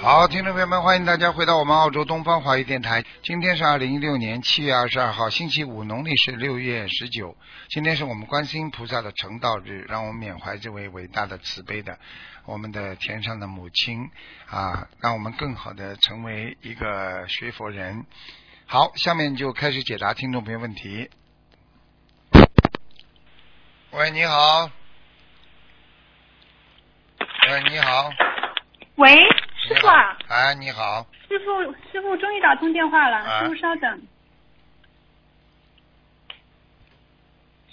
[0.00, 3.02] 好，听众朋友们，欢迎大家回到我们澳洲东方华语电台。
[3.24, 7.36] 今天是二零一六年七月二十二号，星期五，农历是六月十九。
[7.68, 11.98] 今天是我们观世音菩萨的成道日，让我们缅怀这位伟大的慈悲的
[12.44, 14.08] 我们的天上的母亲
[14.48, 18.06] 啊，让我们更好的成为一个学佛人。
[18.66, 21.10] 好，下面就开始解答听众朋友问题。
[23.90, 24.70] 喂，你好。
[27.48, 28.10] 喂，你好。
[28.96, 29.14] 喂，
[29.66, 31.04] 师傅啊，哎，你好。
[31.28, 34.00] 师傅，师傅终于打通电话了，啊师傅稍等。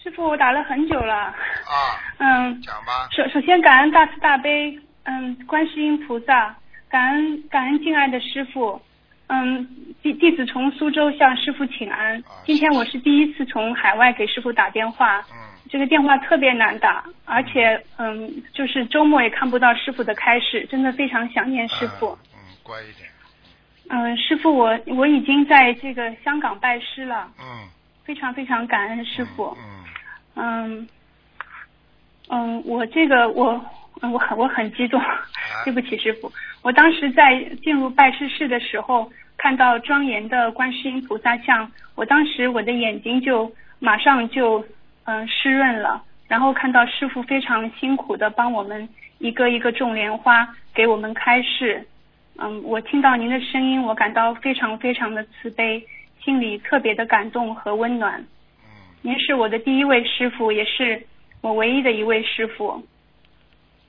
[0.01, 1.15] 师傅，我打了很久了。
[1.15, 3.07] 啊，嗯，讲吧。
[3.11, 6.55] 首首先感恩大慈大悲，嗯，观世音菩萨，
[6.89, 8.81] 感恩感恩敬爱的师傅，
[9.27, 9.63] 嗯，
[10.01, 12.41] 弟弟子从苏州向师傅请安啊。
[12.43, 15.37] 今天我是第一次从海外给师傅打电话，嗯，
[15.73, 22.15] 这个电话特别难打，而且嗯，就是周末也看不到师傅的开示，真的非常想念师傅。
[22.31, 22.37] 嗯。
[22.37, 23.09] 嗯，乖一点。
[23.89, 27.67] 嗯，师傅，我我已经在这个香港拜师了，嗯。
[28.03, 29.57] 非常非常感恩师傅。
[29.57, 29.83] 嗯。
[30.35, 30.87] 嗯
[32.29, 33.59] 嗯，我这个我
[34.01, 35.01] 嗯我很我很激动，
[35.65, 36.31] 对不起师傅。
[36.61, 44.63] 我当时在进入拜师室的时候，看到庄严的观世音菩萨像，我当时我的眼睛就马上就
[45.05, 48.87] 嗯湿润了，然后看到师傅非常辛苦的帮我们
[49.19, 51.85] 一个一个种莲花，给我们开示。
[52.37, 55.85] 嗯，我听到您的声音，我感到非常非常的慈悲，
[56.23, 58.19] 心里特别的感动和温暖。
[58.63, 58.69] 嗯。
[59.01, 61.05] 您是我的第一位师傅，也是
[61.41, 62.83] 我唯一的一位师傅。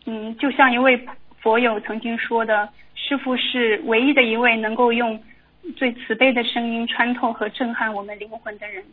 [0.07, 1.07] 嗯，就像一位
[1.41, 5.19] 佛友曾经说的，师傅是唯一的一位能够用
[5.77, 8.85] 最慈悲的声音穿透和震撼我们灵魂的人。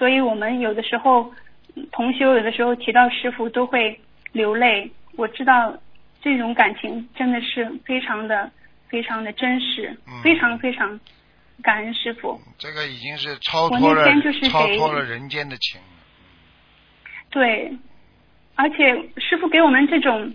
[0.00, 1.30] 所以我们有的时候
[1.74, 4.00] 嗯同修有的时候提到师傅都会
[4.32, 4.90] 流泪。
[5.16, 5.76] 我知道
[6.22, 8.50] 这种感情真的是非常的
[8.88, 10.98] 非常的真实，嗯非常非常
[11.62, 12.40] 感恩师傅。
[12.56, 15.78] 这个已经是超我脱了那天就是超给脱了人间的情。
[17.28, 17.70] 对，
[18.54, 18.76] 而且
[19.18, 20.32] 师傅给我们这种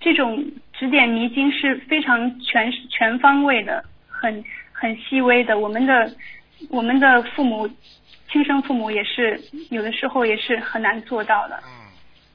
[0.00, 0.42] 这种
[0.72, 4.42] 指点迷津是非常全全方位的，很
[4.72, 5.58] 很细微的。
[5.58, 6.10] 我们的
[6.70, 7.68] 我们的父母
[8.32, 9.38] 亲生父母也是
[9.70, 11.62] 有的时候也是很难做到的。
[11.64, 11.70] 嗯。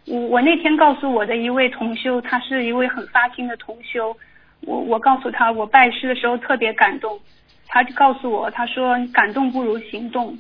[0.06, 4.16] 我我那天告诉我的一位同修，他是一位很发心的同修，
[4.62, 7.20] 我我告诉他我拜师的时候特别感动，
[7.68, 10.38] 他就告诉我他说感动不如行动，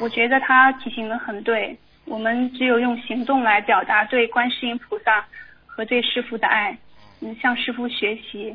[0.00, 5.26] 我觉得他提醒的很对，我们只有用行动来表达对观世音菩萨
[5.66, 6.78] 和对师傅的爱，
[7.20, 8.54] 嗯，向师傅学习，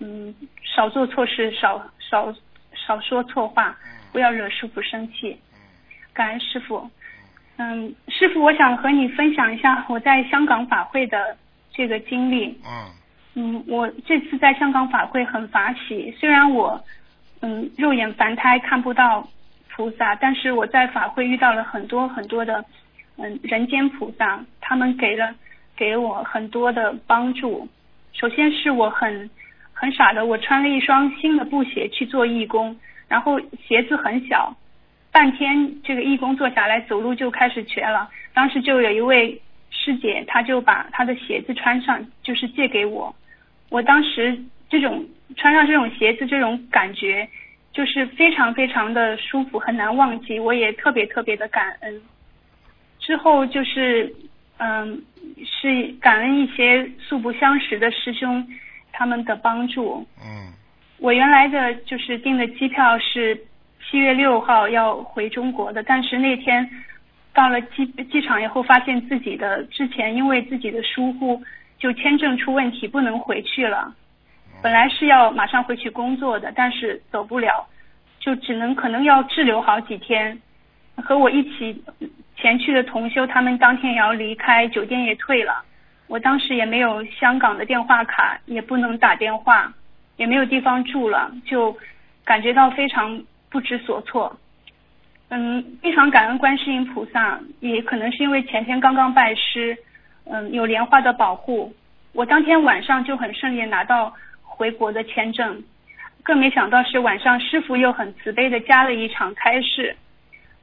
[0.00, 0.34] 嗯，
[0.64, 2.34] 少做错事，少少
[2.74, 3.78] 少说错话，
[4.10, 5.38] 不要惹师傅生气，
[6.16, 6.90] 感恩师傅。
[7.58, 11.36] 嗯，师傅，我想和你分享一下我在香港法会的
[11.70, 12.58] 这个经历。
[12.64, 12.90] 嗯
[13.38, 16.82] 嗯，我这次在香港法会很法喜，虽然我
[17.42, 19.28] 嗯肉眼凡胎看不到
[19.70, 22.64] 菩萨，但是我在法会遇到了很多很多的
[23.18, 25.34] 嗯人间菩萨，他们给了
[25.76, 27.68] 给我很多的帮助。
[28.12, 29.28] 首先是我很
[29.74, 32.74] 很傻的，我穿了一双新的布鞋去做义工，
[33.08, 33.38] 然后
[33.68, 34.56] 鞋子很小，
[35.16, 38.06] 半天这个义工坐下来走路就开始瘸了。
[38.34, 39.40] 当时就有一位
[39.70, 43.16] 师姐，她就把她的鞋子穿上，就是借给我。
[43.70, 44.38] 我当时
[44.68, 45.02] 这种
[45.34, 47.26] 穿上这种鞋子，这种感觉
[47.72, 50.38] 就是非常非常的舒服，很难忘记。
[50.38, 52.02] 我也特别特别的感恩。
[52.98, 54.14] 之后就是
[54.58, 55.02] 嗯，
[55.46, 58.46] 是感恩一些素不相识的师兄
[58.92, 60.06] 他们的帮助。
[60.22, 60.52] 嗯
[60.98, 63.38] 我原来的就是订的机票是
[63.88, 66.68] 七月六号要回中国的，但是那天
[67.32, 71.40] 到了机机场以后，发现自己的之前因为自己的疏忽，
[71.78, 73.94] 就签证出问题，不能回去了。
[74.62, 77.66] 本来是要马上回去工作的，但是走不了，
[78.18, 80.36] 就只能可能要滞留好几天。
[80.96, 81.84] 和我一起
[82.36, 85.62] 前去的同修，他们当天也要离开，酒店也退了。
[86.08, 89.72] 我当时也没有香港的电话卡，也不能打电话，
[90.16, 91.76] 也没有地方住了，就
[92.24, 94.38] 感觉到非常不知所措。
[95.28, 99.76] 嗯，非常感恩观世音菩萨，也可能是因为前天刚刚拜师，
[100.24, 101.74] 嗯，有莲花的保护，
[102.12, 105.62] 我当天晚上就很顺利拿到回国的签证，
[106.22, 109.96] 更没想到是晚上师傅又很慈悲的加了一场开示，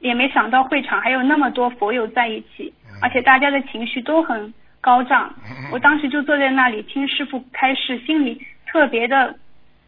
[0.00, 2.72] 也没想到会场还有那么多佛友在一起，
[3.02, 5.70] 而且大家的情绪都很高涨嗯。
[5.72, 9.34] 我当时就坐在那里听师傅开示，心里特别的、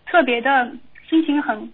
[0.05, 0.71] 特别的
[1.09, 1.73] 心情很、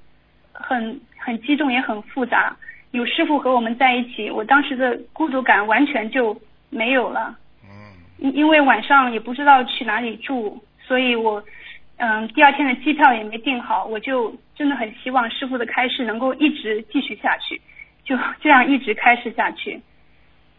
[0.62, 2.56] 很、很激动，也很复杂。
[2.92, 7.36] 有师傅和我们在一起，我当时的孤独感完全就没有了。
[7.64, 7.70] 嗯
[8.18, 11.42] 因因为晚上也不知道去哪里住，所以我
[11.96, 17.60] 嗯第二天的机票也没订好，我就真的很希望师傅的开示能够一直继续下去，
[18.04, 19.80] 就这样一直开示下去。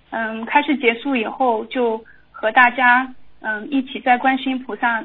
[0.10, 5.04] 嗯，开示结束以后，就和大家嗯一起在观世音菩萨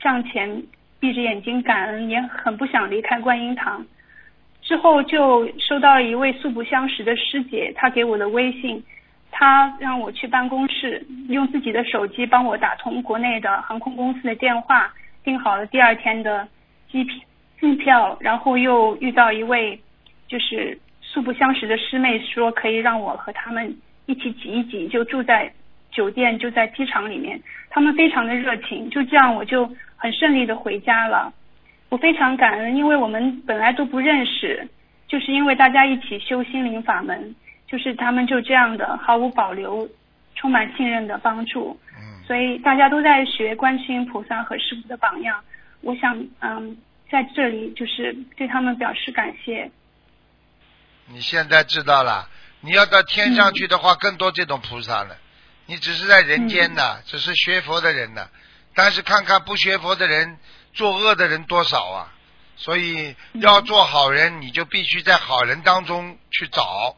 [0.00, 0.62] 像前
[0.98, 3.84] 闭着眼睛感恩，也很不想离开观音堂。
[4.70, 8.80] 之后就收到一位素不相识的师姐，她给我的微信，
[9.32, 14.94] 她让我去办公室用自己的手机帮我打通国内的航空公司的电话，
[15.24, 16.46] 订好了第二天的
[16.88, 17.18] 机票，
[17.58, 19.76] 机票，然后又遇到一位
[20.28, 23.76] 就是素不相识的师妹，说可以让我和他们
[24.06, 25.52] 一起挤一挤，就住在
[25.90, 27.40] 酒店，就在机场里面，
[27.70, 31.32] 他们非常的热情，就这样我就很顺利的回家了。
[31.90, 34.66] 我非常感恩，因为我们本来都不认识，
[35.06, 37.34] 就是因为大家一起修心灵法门，
[37.66, 39.88] 就是他们就这样的毫无保留、
[40.36, 45.42] 充满信任的帮助，嗯所以大家都在学观世音菩萨和师傅的榜样。
[45.80, 46.76] 我想，嗯，
[47.10, 49.68] 在这里就是对他们表示感谢。
[51.08, 52.28] 你现在知道了，
[52.60, 55.16] 你要到天上嗯去的话，更多这种菩萨了。
[55.66, 58.28] 你只是在人间呢，只是学佛的人呢，
[58.76, 60.36] 但是看看不学佛的人，
[60.72, 62.12] 作恶的人多少啊！
[62.56, 66.94] 所以嗯要做好人，你就必须在好人当中去找，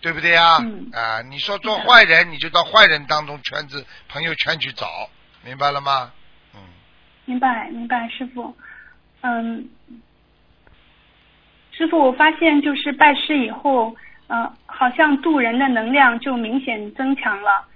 [0.00, 0.58] 对不对啊？
[0.60, 4.86] 嗯啊，你说做坏人，你就到坏人当中圈子、朋友圈去找，
[5.44, 6.12] 明白了吗？
[6.54, 6.60] 嗯，
[7.24, 8.56] 明白，明白，师傅。
[9.22, 9.68] 嗯，
[11.72, 13.96] 师傅，我发现就是拜师以后，
[14.28, 17.66] 呃，好像渡人的能量就明显增强了。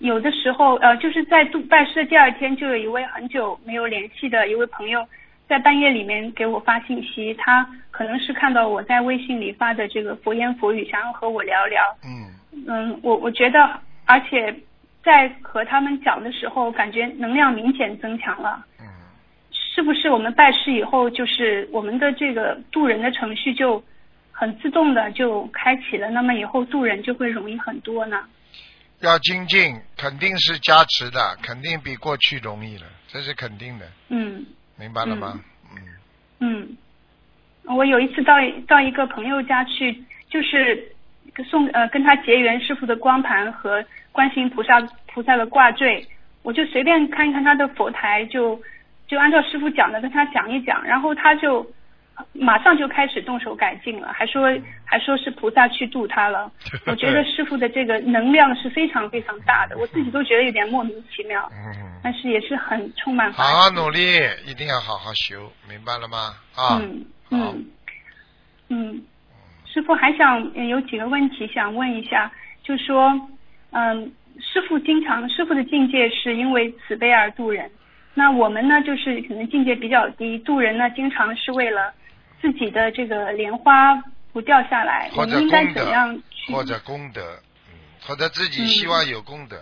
[0.00, 5.06] 嗯有的时候，呃，就是在渡拜师的第二天，就有一位很久没有联系的一位朋友，
[5.46, 11.82] 在半夜里面给我发信息，他可能是看到我在微信里发的这个佛言佛语，想要和我聊聊。
[12.02, 14.54] 嗯嗯，我我觉得，而且
[15.04, 18.64] 在和他们讲的时候，感觉能量明显增强了。
[18.80, 18.86] 嗯，
[19.52, 23.82] 是不是我们拜师以后，就是我们的这个渡人的程序就
[24.32, 26.10] 很自动的就开启了？
[26.10, 28.24] 那么以后渡人就会容易很多呢？
[29.00, 34.44] 要精进，肯定是加持的，肯定比过去容易了，这是肯定的，嗯。
[34.76, 35.40] 明白了吗？
[35.72, 35.82] 嗯。
[36.40, 36.76] 嗯，
[37.64, 38.34] 我有一次到
[38.66, 40.92] 到一个朋友家去，就是
[41.48, 44.80] 送呃跟他结缘师傅的光盘和观世音菩萨
[45.12, 46.06] 菩萨的挂坠，
[46.42, 48.60] 我就随便看一看他的佛台，就
[49.06, 51.70] 就按照师傅讲的跟他讲一讲，然后他就
[52.32, 54.48] 马上就开始动手改进了，还说
[54.84, 56.50] 还说是菩萨去度他了。
[56.86, 64.00] 我觉得师傅的这个能量是非常非常大的，我自己都觉得有点莫名其妙，嗯，但是也是很充满好好努力，
[64.46, 66.34] 一定要好好修，明白了吗？
[66.56, 67.66] 啊，嗯嗯
[68.68, 69.02] 嗯，
[69.66, 72.30] 师傅还想呃有几个问题想问一下，
[72.62, 73.28] 就说
[73.70, 77.70] 嗯，师傅经常师傅的境界是因为慈悲而度人，
[78.14, 81.92] 那我们呢就是可能境界比较低，度人呢经常是为了
[82.40, 83.94] 自己的这个莲花
[84.32, 86.52] 不掉下来，我或者们应该怎样去？
[86.52, 87.38] 或者功德，
[87.68, 87.74] 嗯，
[88.06, 89.60] 或者自己希望有功德，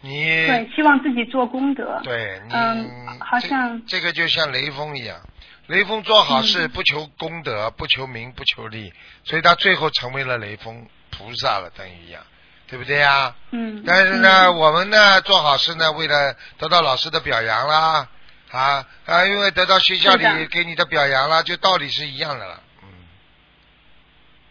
[0.00, 2.00] 你对，希望自己做功德。
[2.04, 5.18] 对你，嗯好像这这个就像雷锋一样，
[5.66, 8.92] 雷锋做好事嗯不求功德，不求名，不求利，
[9.24, 12.22] 所以他最后成为了雷锋菩萨了，等于一样，
[12.68, 13.34] 对不对呀？
[13.50, 18.08] 嗯，但是呢，嗯我们呢做好事呢，为了得到老师的表扬啦，
[18.54, 22.62] 啊啊，因为得到学校里给你的表扬了，就道理是一样的了。
[22.82, 22.88] 嗯，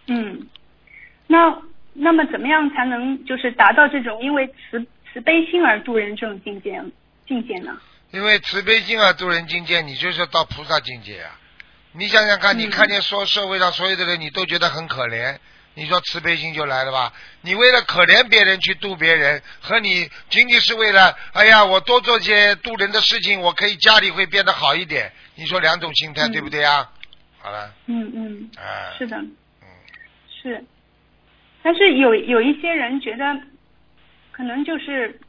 [0.07, 0.47] 嗯，
[1.27, 1.61] 那
[1.93, 6.81] 那么怎么样才能就是达到这种因为慈慈悲心而度人这种境界
[7.25, 7.77] 境界呢？
[8.11, 11.39] 因为慈悲心而度人境界，你就是到菩萨境界啊。
[11.93, 15.37] 你想想看，嗯你看见说社会上所有的人，你都觉得很可怜，
[15.75, 17.11] 你说慈悲心就来了吧？
[17.41, 25.11] 你为了可怜别人去度别人，和你仅仅是为了哎呀，我多做些度人的事情，我可以家里会变得好一点。
[25.35, 26.89] 你说两种心态、嗯对不对啊？
[27.39, 29.67] 好了，嗯嗯，啊，是的，嗯，
[30.41, 30.63] 是。
[31.63, 33.23] 但是有有一些人觉得，
[34.31, 35.19] 可能就是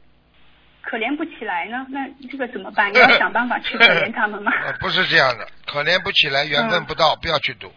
[0.81, 2.89] 可怜不起来呢，那这个怎么办？
[2.93, 4.51] 你要想办法去可怜他们吗？
[4.63, 7.73] 呃不是这样的，可怜不起来，缘分嗯不到，不要去度。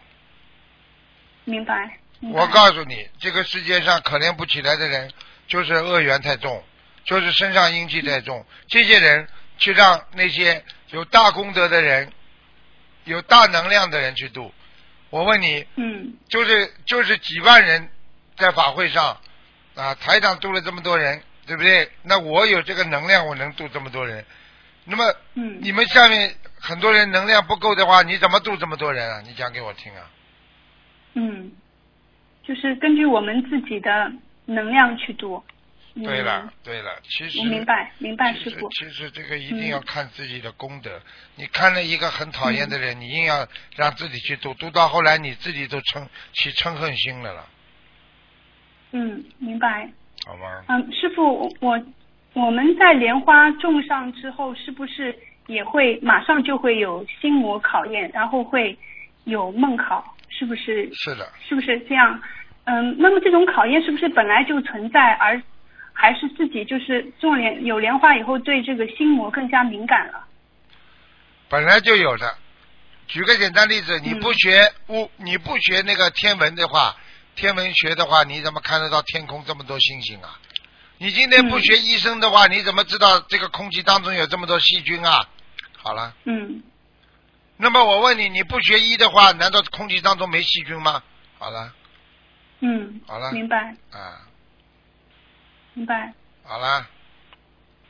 [1.45, 1.97] 明白。
[2.21, 5.11] 我告诉你，这个世界上可怜不起来的人，
[5.47, 6.63] 就是恶缘太重，
[7.05, 8.45] 就是身上阴气太重。
[8.67, 12.11] 这些人去让那些有大功德的人、
[13.05, 14.53] 有大能量的人去度。
[15.09, 17.89] 我问你，嗯就是就是几万人
[18.37, 19.19] 在法会上
[19.75, 21.89] 啊，台长度了这么多人，对不对？
[22.03, 24.25] 那我有这个能量，我能度这么多人。
[24.83, 29.21] 那么嗯你们下面很多人能量不够的话，你怎么度这么多人啊？
[29.21, 30.11] 你讲给我听啊！
[31.13, 31.51] 嗯，
[32.49, 34.11] 就是根据我们自己的
[34.47, 35.43] 能量去读。
[35.93, 38.67] 嗯、对了，对了，其实我明白，明白师傅。
[38.71, 40.99] 其实这个一定要嗯看自己的功德。
[41.35, 47.45] 你看了一个很讨厌的人，你硬要让自己去读，读到后来你自己都嗔起嗔恨心了了，
[48.93, 49.87] 嗯，明白。
[50.25, 50.63] 好吗？
[50.69, 51.79] 嗯，师傅，我
[52.33, 55.15] 我们在莲花种上之后，是不是
[55.45, 58.75] 也会马上就会有心魔考验，然后会
[59.25, 60.15] 有梦考？
[60.29, 60.89] 是不是？
[60.93, 62.21] 是的，是不是这样？
[62.69, 65.41] 嗯，那么这种考验是不是本来就存在，而
[65.91, 70.23] 还是自己就是种莲有莲花以后对这个心魔更加敏感了？
[71.49, 72.35] 本来就有的。
[73.07, 76.95] 举个简单例子，你嗯不学物，你不学那个天文的话，
[77.35, 80.37] 天文学的话，你怎么看得到天空这么多星星啊？
[80.99, 85.27] 你今天不嗯学医生的话，你怎么知道这个空气当中有这么多细菌啊？
[85.75, 86.61] 好了，嗯
[87.57, 91.01] 那么我问你，你不学医的话，难道空气当中没细菌吗？
[91.39, 91.73] 好了，
[92.61, 94.27] 嗯，好了明白啊，
[95.73, 96.13] 明白，
[96.43, 96.85] 好了，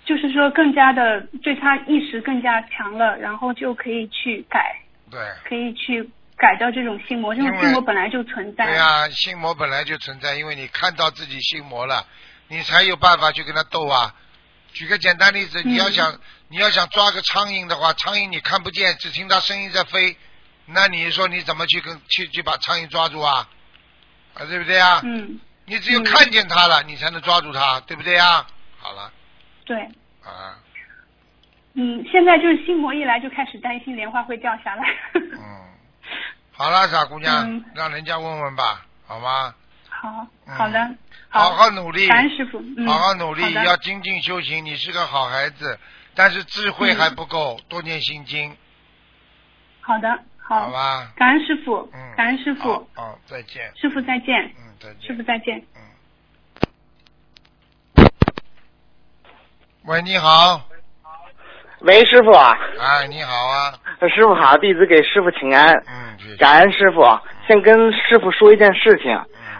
[0.05, 6.07] 就是说更加的对他意识更加强了，然后就可以去改，对，可以去
[6.37, 8.65] 改掉这种心魔，这种心魔本来就存在。
[8.65, 12.05] 对呀、心魔本来就存在，因为你看到自己心魔了，
[12.47, 14.13] 你才有办法去跟他斗啊。
[14.71, 20.15] 举个简单例子，嗯你要想、你要想抓个苍蝇的话，苍蝇你看不见，只听它声音在飞，
[20.67, 23.49] 那你说你怎么去跟去去把苍蝇抓住啊？
[24.39, 25.01] 啊，对不对啊？
[25.03, 28.45] 嗯，你只有嗯看见他了，你才能抓住他，对不对啊？
[28.79, 29.11] 好了。
[29.65, 29.77] 对，
[30.23, 30.57] 啊，
[31.73, 34.83] 嗯，现在就是心魔一来就开始担心莲花会掉下来。
[35.13, 35.31] 嗯，
[36.51, 37.63] 好了，傻姑娘，嗯。
[37.75, 39.53] 让人家问问吧，好吗？
[39.89, 40.55] 好，嗯。
[40.55, 40.95] 好的，
[41.29, 41.51] 好。
[41.55, 44.63] 好努力，感恩师傅，嗯，好好努力，要精进修行。
[44.65, 45.77] 你是个好孩子，
[46.15, 48.55] 但是智慧嗯还不够，多念心经，
[49.81, 50.19] 好的，
[50.49, 51.07] 好，好吧？
[51.15, 55.01] 感恩师傅，嗯，感恩师傅，哦，再见，师傅再见，嗯，再见。
[55.05, 55.61] 师傅，再见。
[55.75, 55.81] 嗯。
[59.85, 60.59] 喂，你好，
[61.81, 62.31] 喂，师傅。
[62.31, 63.73] 啊，哎，你好啊，
[64.09, 67.03] 师傅好，弟子给师傅请安，嗯，谢谢，感恩师傅。
[67.47, 69.15] 先跟师傅说一件事情，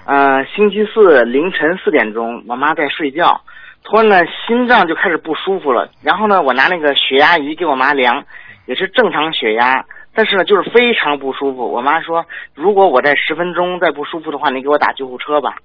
[0.08, 3.40] 嗯，嗯、星期四凌晨四点钟，我妈在睡觉，
[3.84, 8.26] 突然呢心脏就开始不舒服了，然后呢我拿那个血压仪给我妈量，
[8.66, 9.86] 也是正常血压，
[10.20, 11.72] 但是呢就是非常不舒服。
[11.72, 15.56] 我妈说，如果我在十分钟再不舒服的话，你给我打救护车吧。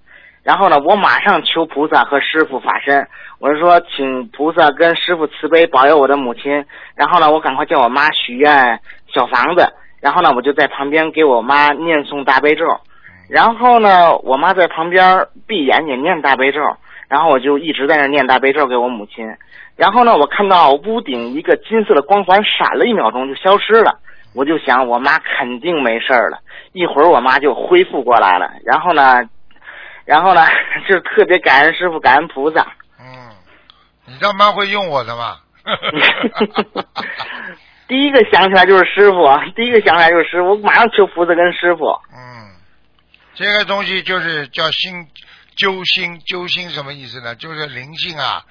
[0.44, 3.04] 然后呢，我马上求菩萨和师傅法身，
[3.40, 6.64] 我是说，请菩萨跟师傅慈悲保佑我的母亲。
[6.94, 8.78] 然后呢，我赶快叫我妈许愿
[9.12, 9.66] 小房子，
[10.00, 12.64] 然后呢，我就在旁边给我妈念诵大悲咒。
[13.28, 16.60] 然后呢，我妈在旁边闭眼也念大悲咒，
[17.08, 19.26] 然后我就一直在那念大悲咒给我母亲。
[19.76, 23.98] 然后呢，我看到屋顶一个金色的光环闪了一秒钟就消失了，
[24.34, 26.38] 我就想我妈肯定没事儿了。
[26.72, 29.22] 一会儿我妈就恢复过来了，然后呢，
[30.04, 30.46] 然后呢，
[30.88, 32.66] 就特别感恩师傅，感恩菩萨。
[33.00, 33.30] 嗯，
[34.06, 35.38] 你他妈会用我的吗？
[37.86, 39.24] 第一个想起来就是师傅，
[39.54, 41.84] 第一个想起来就是师傅，我马上求菩萨跟师傅。
[42.12, 42.50] 嗯，
[43.34, 45.06] 这个东西就是叫心
[45.54, 47.34] 揪心，揪心什么意思呢？
[47.36, 48.42] 就是灵性啊，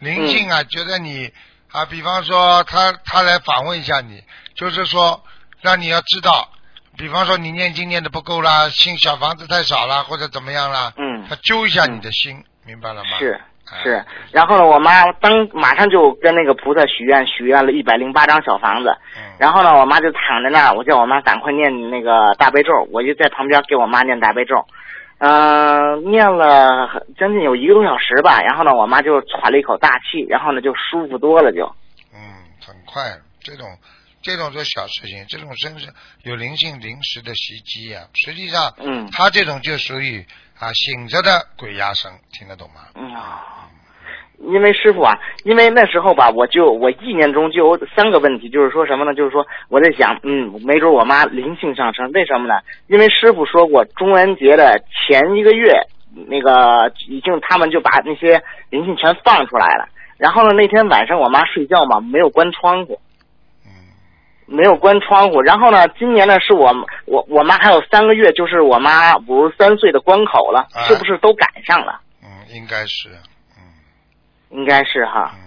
[0.00, 1.32] 灵性啊，觉得你
[1.72, 4.22] 啊，比方说他他来访问一下你，
[4.54, 5.22] 就是说
[5.60, 6.48] 让你要知道，
[6.96, 13.10] 比方说你念经念的不够啦，新小房子太少啦，或者怎么样啦，嗯他揪一下你的心，明白了吗？
[13.18, 18.88] 是哎是，然后呢，我妈当马上就跟那个菩萨许愿，许愿了一百零八张小房子。
[19.18, 24.66] 嗯，然后呢，我妈就躺在那儿，我叫我妈赶快念那个大悲咒，我就在旁边给我妈念大悲咒。
[25.18, 31.66] 嗯、念了将近有一个多小时吧，然后呢，我妈就喘了一口大气，然后呢就舒服多了就。
[32.14, 32.20] 嗯，
[32.64, 33.66] 很快，这种
[34.22, 38.04] 这种是小事情，这种真是有灵性临时的袭击啊。
[38.14, 40.24] 实际上，嗯他这种就属于
[40.58, 42.82] 啊醒着的鬼压身，听得懂吗？
[42.94, 43.68] 嗯啊，
[44.40, 49.12] 因为师傅啊，因为那时候吧，我就我意念中就有三个问题，就是说什么呢？
[49.12, 52.54] 就是说我在想，嗯，没准我妈灵性上升，为什么呢？
[52.86, 55.72] 因为师傅说过，中元节的前一个月，
[56.28, 58.40] 那个已经他们就把那些
[58.70, 59.88] 灵性全放出来了。
[60.16, 63.00] 然后呢，那天晚上我妈睡觉嘛，没有关窗户，
[63.66, 63.70] 嗯
[64.46, 65.42] 没有关窗户。
[65.42, 66.72] 然后呢，今年呢是我
[67.06, 72.00] 我我妈还有三个月，就是我妈五十三岁的关口了，哎是不是都赶上了？
[72.22, 73.28] 嗯，应该是，嗯
[74.50, 75.32] 应该是哈。
[75.34, 75.44] 嗯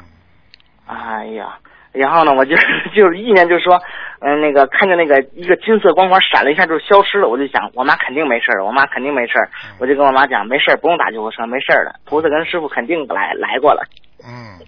[0.87, 1.57] 哎呀，
[1.93, 2.53] 然后呢，我就
[2.93, 3.79] 就是意念就说，
[4.19, 9.47] 嗯、那个看见那个一个金色光环闪了一下就消失了，我就想我妈肯定没事儿，我妈肯定没事儿，
[9.79, 13.83] 我就跟我妈讲没事儿，不用打救护车，没事儿的，菩萨跟师傅肯定来来过了。
[14.25, 14.59] 嗯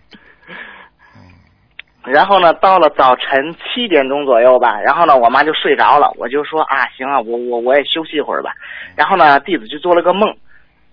[2.05, 8.51] 然后呢，到了早晨七点钟左右吧，然后呢，我妈就睡着了，我就说啊，行啊，我我我也休息一会儿吧。
[8.95, 10.33] 然后呢，弟子就做了个梦，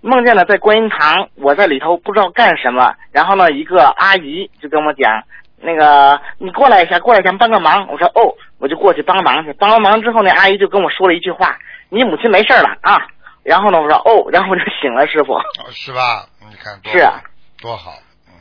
[0.02, 5.23] 梦见了在观音堂，我在里头不知道干什么，然后呢，一个阿姨就跟我讲，
[5.61, 7.87] 那个你过来一下，过来一下帮个忙。
[7.88, 9.52] 我说哦，我就过去帮忙去。
[9.54, 11.59] 帮完忙之后，那阿姨就跟我说了一句话
[11.90, 12.99] ：“你母亲没事了啊。”
[13.42, 15.35] 然后呢，我说哦，然后我就醒了，师傅。
[15.35, 16.26] 哦是吧？
[16.49, 17.21] 你看多是啊
[17.61, 17.92] 多好，
[18.28, 18.33] 嗯，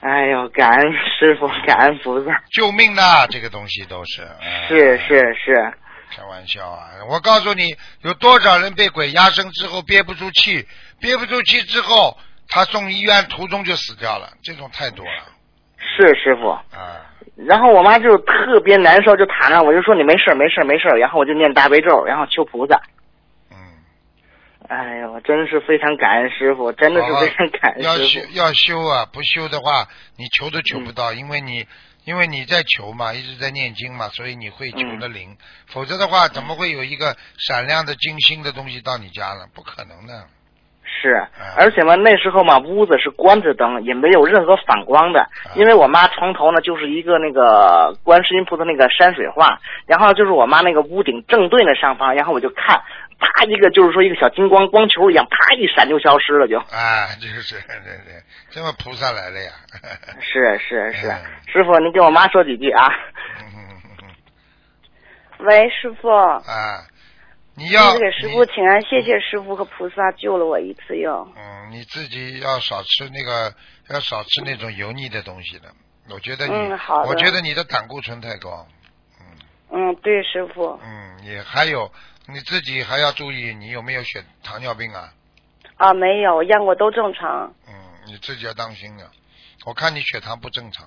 [0.00, 2.42] 哎呦，感恩师傅，感恩菩萨。
[2.52, 4.22] 救命呐这个东西都是。
[4.22, 5.72] 哎是是是，
[6.10, 6.90] 开玩笑啊！
[7.08, 10.66] 我告诉你，有多少人被鬼压身之后憋不住气，
[11.00, 12.16] 憋不住气之后，
[12.48, 15.22] 他送医院途中就死掉了，这种太多了
[15.78, 16.48] 是师傅。
[16.50, 17.04] 啊！
[17.36, 22.80] 然后我妈就特别难受，就躺那，我就说你没事没事没事，然后我就念大悲咒，然后求菩萨。
[24.68, 28.20] 嗯，哎呀，我真是非常感恩师傅，真的是非常感恩要修。
[28.32, 29.06] 要修啊！
[29.12, 31.66] 不修的话，你求都求不嗯到，因为你
[32.04, 35.36] 因为你在求嘛，一直在念经嘛，所以你会求嗯的灵。
[35.66, 39.46] 否则的话，怎么会有一个闪亮的金星的东西到你家呢？
[39.54, 40.24] 不可能的。
[41.00, 41.14] 是，
[41.56, 45.28] 而且嘛，那时候嘛，屋子是关着灯，也没有任何反光的。
[45.54, 52.80] 因为我妈床头呢就是一个那个观世音菩萨那个山水画，然后就是我妈那个屋顶正对那上方，然后我就看，
[53.18, 56.58] 啪一个就是说一个小金光光球一样，啪一闪就消失了就。
[56.58, 59.52] 啊，就是对对，这么菩萨来了呀！
[60.20, 61.22] 是是是嗯，
[61.52, 62.88] 师傅，你给我妈说几句啊。
[65.40, 66.82] 喂，师傅，啊，
[67.56, 71.12] 你要给师傅请安，谢谢师傅和菩萨救了我一次又。
[71.36, 73.54] 嗯，你自己要少吃那个，
[73.88, 75.64] 要少吃那种油腻的东西了。
[76.10, 78.66] 我觉得你，嗯好的我觉得你的胆固醇太高。
[79.70, 80.80] 嗯，对，师傅。
[80.82, 81.90] 嗯，也还有
[82.30, 85.12] 你自己还要注意，你有没有血糖尿病啊？
[85.76, 87.54] 啊，没有，验过都正常。
[87.66, 87.74] 嗯，
[88.06, 89.10] 你自己要当心啊。
[89.64, 90.86] 我看你血糖不正常，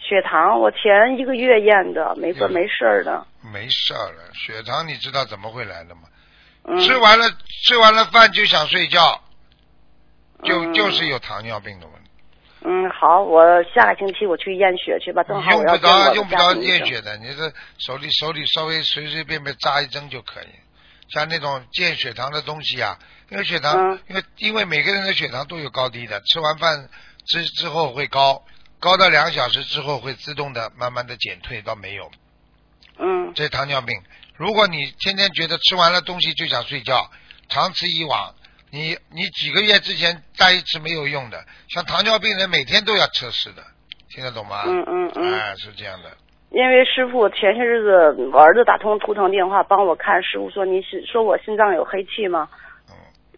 [0.00, 3.26] 血糖我前一个月验的，没说没事儿的。
[3.40, 4.30] 没事儿了。
[4.34, 6.02] 血糖你知道怎么会来的吗？
[6.64, 6.78] 嗯。
[6.78, 7.24] 吃完了
[7.64, 9.22] 吃完了饭就想睡觉，
[10.44, 12.07] 就、嗯就是有糖尿病的问题。
[12.60, 16.52] 嗯，好，我下个星期我去验血去吧，正好用不我要用不着。
[16.54, 20.48] 验血的，你这手里手里稍微随随便便扎一针就可以。
[21.10, 22.98] 像那种见血糖的东西啊，
[23.30, 26.88] 因为血糖，嗯因为因为每个人的血糖都有高低的，吃完饭
[27.26, 28.42] 之之后会高，
[28.78, 32.10] 高到两小时之后会自动的慢慢的减退到没有，
[32.98, 34.02] 嗯这是糖尿病。
[34.36, 37.10] 如果你天天觉得吃完了东西就想睡觉，
[37.48, 38.34] 长此以往，
[38.70, 43.62] 你你几个月之前扎一次没有用的，像糖尿病人每天都要测试的，
[44.10, 44.64] 听得懂吗？
[44.66, 45.32] 嗯嗯嗯。
[45.34, 46.10] 哎，是这样的。
[46.50, 52.48] 因为师傅前些日子我儿子打通图腾电话帮我看，师傅说你是说我心脏有黑气吗？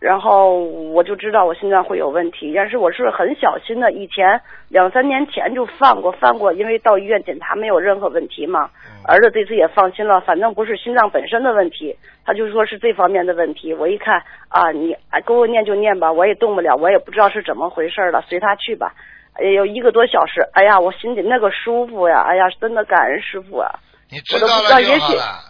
[0.00, 8.70] 嗯然后我就知道我心脏会有问题，但是我是很小心的，以前两三年前就犯过，犯过，因为到医院检查没有任何问题嘛。
[9.06, 13.74] 儿子这次也放心了，反正不是心脏本身的问题，他就说是这方面的问题。
[13.74, 18.94] 我一看啊，你啊给我念就念吧，我也动不了，我也不知道是怎么回事了，随他去吧。
[19.34, 23.68] 哎有一个多小时，哎呀，我心里那个舒服呀，哎呀，真的感恩师傅啊！
[24.10, 25.24] 你我都知道了不知道也许就好了，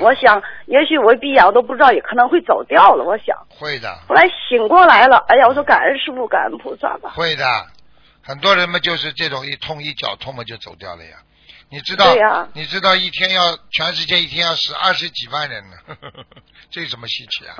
[0.00, 3.04] 我想，也许我闭眼我都不知道，也可能会走掉了。
[3.04, 7.10] 我想，会的，后来醒过来了，哎呀，我说感恩师傅，感恩菩萨吧。
[7.14, 7.44] 会的。
[8.22, 11.16] 很多人嘛就是这种一痛一脚痛嘛就走掉了呀。
[11.70, 12.04] 你知道？
[12.12, 15.76] 对呀你知道一天要全世界一天要死二十几万人呢，
[16.70, 17.56] 这有什么稀奇啊？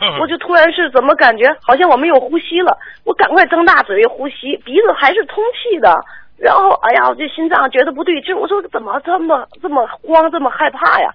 [0.00, 6.04] 嗯，我就突然是怎么感觉好像我没有呼吸了，我赶快睁大嘴呼吸，鼻子还是通气的。
[6.44, 11.08] 然后，哎呀，我这心脏觉得不对劲，我说怎么这么这么慌，这么害怕呀？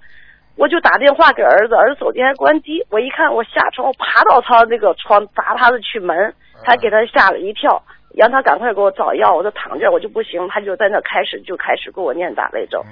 [0.57, 2.83] 我就打电话给儿子，儿子手机还关机。
[2.89, 6.33] 我一看，我下床，我爬到他那个床砸他的去门，
[6.65, 7.79] 才给他吓了一跳，
[8.17, 9.35] 让他赶快给我找药。
[9.35, 12.83] 我说躺着，我就不行，他就在那开始就开始给我念打雷咒，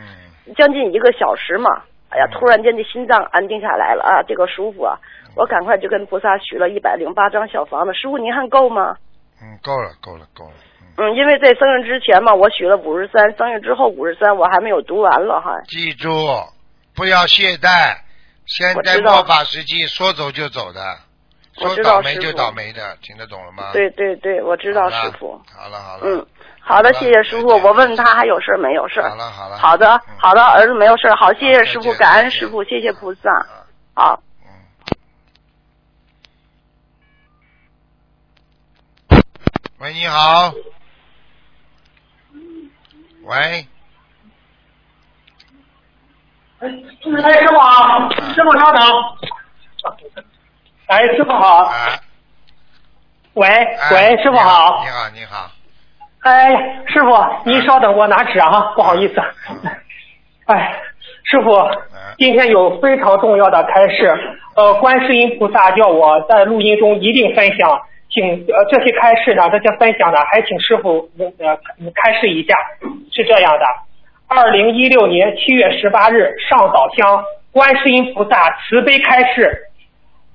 [0.55, 1.81] 将近一个小时嘛。
[2.09, 4.95] 哎呀，突然间这心脏安定下来了啊，这个舒服啊！
[5.35, 8.95] 我赶快就跟菩萨许了一百零八张小房子，师傅您看够吗？
[9.41, 10.53] 嗯，够了，够了，够了。
[10.99, 15.51] 嗯，因为在生日之前嘛，我许了五十三，生日之后五十三，我还没有读完了哈。
[15.67, 16.09] 记住，
[16.95, 17.97] 不要懈怠。
[18.47, 20.97] 现在末法时期，说走就走的，
[21.53, 23.71] 说倒霉就倒霉的，听得懂了吗？
[23.73, 25.39] 对对对，我知道师傅。
[25.55, 26.03] 好了好了。
[26.03, 26.25] 嗯，
[26.61, 27.47] 好的，谢谢师傅。
[27.47, 29.09] 我问他还有事儿没有事儿？
[29.09, 29.57] 好了好了。
[29.57, 31.15] 好的好的，儿子没有事儿。
[31.15, 33.45] 好，谢谢师傅，感恩师傅，谢谢菩萨。
[33.93, 34.23] 好。
[39.79, 40.51] 喂，你好。
[43.27, 43.67] 喂，
[46.59, 48.81] 哎，师傅好，师傅稍等。
[50.85, 51.65] 哎，师傅好。
[51.65, 51.99] 哎，
[53.33, 54.89] 喂哎喂，师傅好你。
[54.89, 55.51] 好，你好，
[56.21, 56.55] 哎，
[56.87, 59.15] 师傅，您稍等，我拿纸啊，不好意思。
[60.45, 60.81] 哎，
[61.25, 61.51] 师傅，
[62.17, 64.09] 今天有非常重要的开示，
[64.55, 71.57] 呃，观世音菩萨叫我在录音中一定分享，请呃这些开示呢，这些分享呢，还请师傅呃
[71.93, 72.55] 开示一下，
[73.11, 73.65] 是这样的。
[74.27, 79.57] 二零一六年七月十八日上早香，观世音菩萨慈悲开示，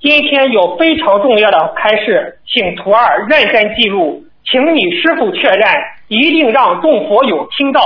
[0.00, 5.66] 今天有非常重要的开示，请徒儿认真记录，请你师傅确认，
[6.08, 7.80] 一定让众佛友听到。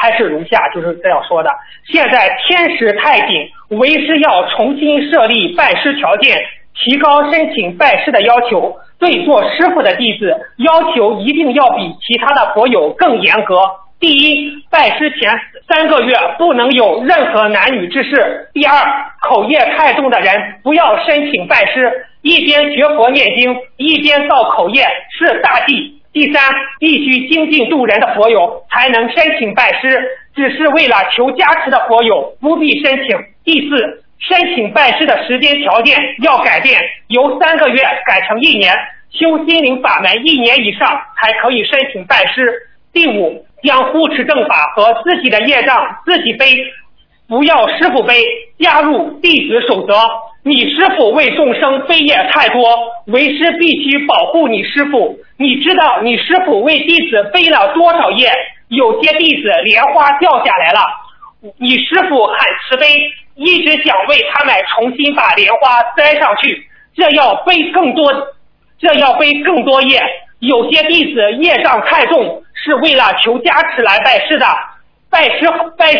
[0.00, 1.50] 开示如下，就是这样说的：
[1.90, 6.38] 现在天时太紧，为师要重新设立拜师条件，
[6.84, 8.76] 提高申请拜师的要求。
[8.98, 13.54] 对做师傅的弟子，要求一定要比其他的佛友更严格。
[14.00, 15.30] 第一，拜师前
[15.68, 18.48] 三个月不能有任何男女之事。
[18.52, 18.74] 第二，
[19.22, 24.84] 口业太重的人不要申请拜师，一边学佛念经，一边造口业
[25.16, 26.02] 是大忌。
[26.12, 26.42] 第三，
[26.80, 30.02] 必须精进度人的佛友才能申请拜师，
[30.34, 33.16] 只是为了求加持的佛友不必申请。
[33.44, 38.74] 第四，申请拜师的时间条件要改变，由三个月改成一年，
[39.10, 42.52] 修心灵法门一年以上才可以申请拜师。
[42.92, 46.46] 第五，将护持正法和自己的业障自己背，
[47.28, 48.22] 不要师傅背，
[48.58, 49.94] 加入弟子守则。
[50.42, 52.62] 你师傅为众生背业太多，
[53.06, 55.18] 为师必须保护你师傅。
[55.36, 58.30] 你知道你师傅为弟子背了多少业？
[58.68, 60.80] 有些弟子莲花掉下来了，
[61.40, 62.36] 你师傅很
[62.68, 62.86] 慈悲，
[63.36, 68.12] 一直想为他们重新把莲花栽上去，这要背更多，
[68.78, 70.02] 这要背更多业。
[70.40, 74.46] 有些弟子业障太重，是为了求加持来拜师的，
[75.10, 75.94] 拜师拜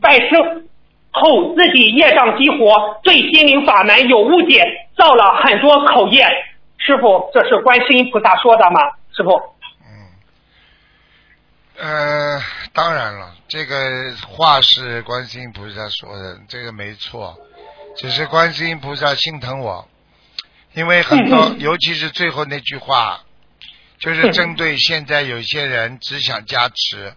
[0.00, 0.66] 拜师
[1.10, 4.64] 后自己业障激活，对心灵法门有误解，
[4.96, 6.26] 造了很多口业。
[6.78, 8.80] 师傅，这是观世音菩萨说的吗？
[9.16, 9.30] 师傅，
[9.80, 9.94] 嗯
[11.80, 12.40] 呃，
[12.74, 17.38] 当然了，这个话是观世音菩萨说的，这个没错，
[17.96, 19.88] 只是观世音菩萨心疼我，
[20.72, 23.22] 因为很多，尤其是最后那句话，
[24.00, 27.14] 就是针对现在有些人只想加持，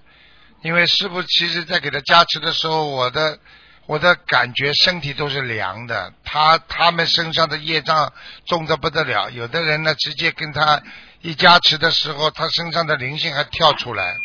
[0.61, 3.39] 因为师傅其实在给他加持的时候，我的
[3.87, 8.13] 我的感觉身体都是凉的，他他们身上的业障
[8.45, 10.83] 重的不得了，有的人呢直接跟他
[11.23, 14.15] 一加持的时候，他身上的灵性还跳出来，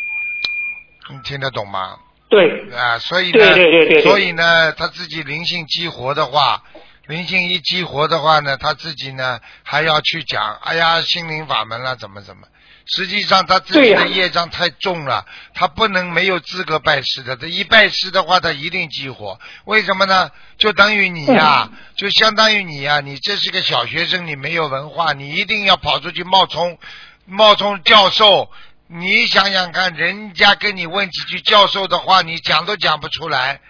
[1.11, 1.97] 你听得懂吗？
[2.29, 6.63] 对，啊，所以呢，对对对对对所以呢，他自己灵性激活的话，
[7.07, 12.47] 灵性一激活的话呢，他自己呢还要去讲，哎呀，心灵法门了，怎么怎么。
[12.85, 17.37] 实际上他自己的业障太重了，他不能没有资格拜师的。
[17.37, 19.39] 他一拜师的话，他一定激活。
[19.67, 20.31] 为什么呢？
[20.59, 26.79] 就等于你呀、嗯就相当于你呀、你这是个小学生，你没有文化，你一定要跑出去冒充
[27.27, 28.51] 冒充教授。
[28.95, 33.61] 你想想看，人家跟你问几句教授的话，你讲都讲不出来。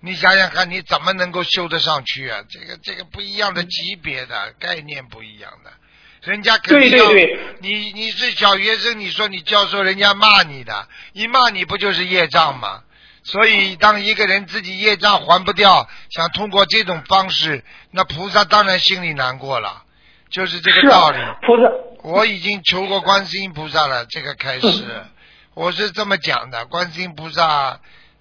[0.00, 2.40] 你想想看，你怎么能够修得上去啊？
[2.48, 5.70] 这个这个不一样的级别的概念不一样的，
[6.22, 12.82] 人家肯定要对对对你你是小学生，你说你教授，人家骂你的，一骂你不就是业障吗？
[13.22, 19.84] 所以，当一个人自己业障还不掉，想通过这种方式，那菩萨当然心里难过了，
[20.30, 21.18] 就是这个道理。
[21.42, 21.70] 菩萨，
[22.02, 25.04] 我已经求过观世音菩萨了， 这个开始，嗯
[25.54, 27.80] 我是这么讲的，观世音菩萨，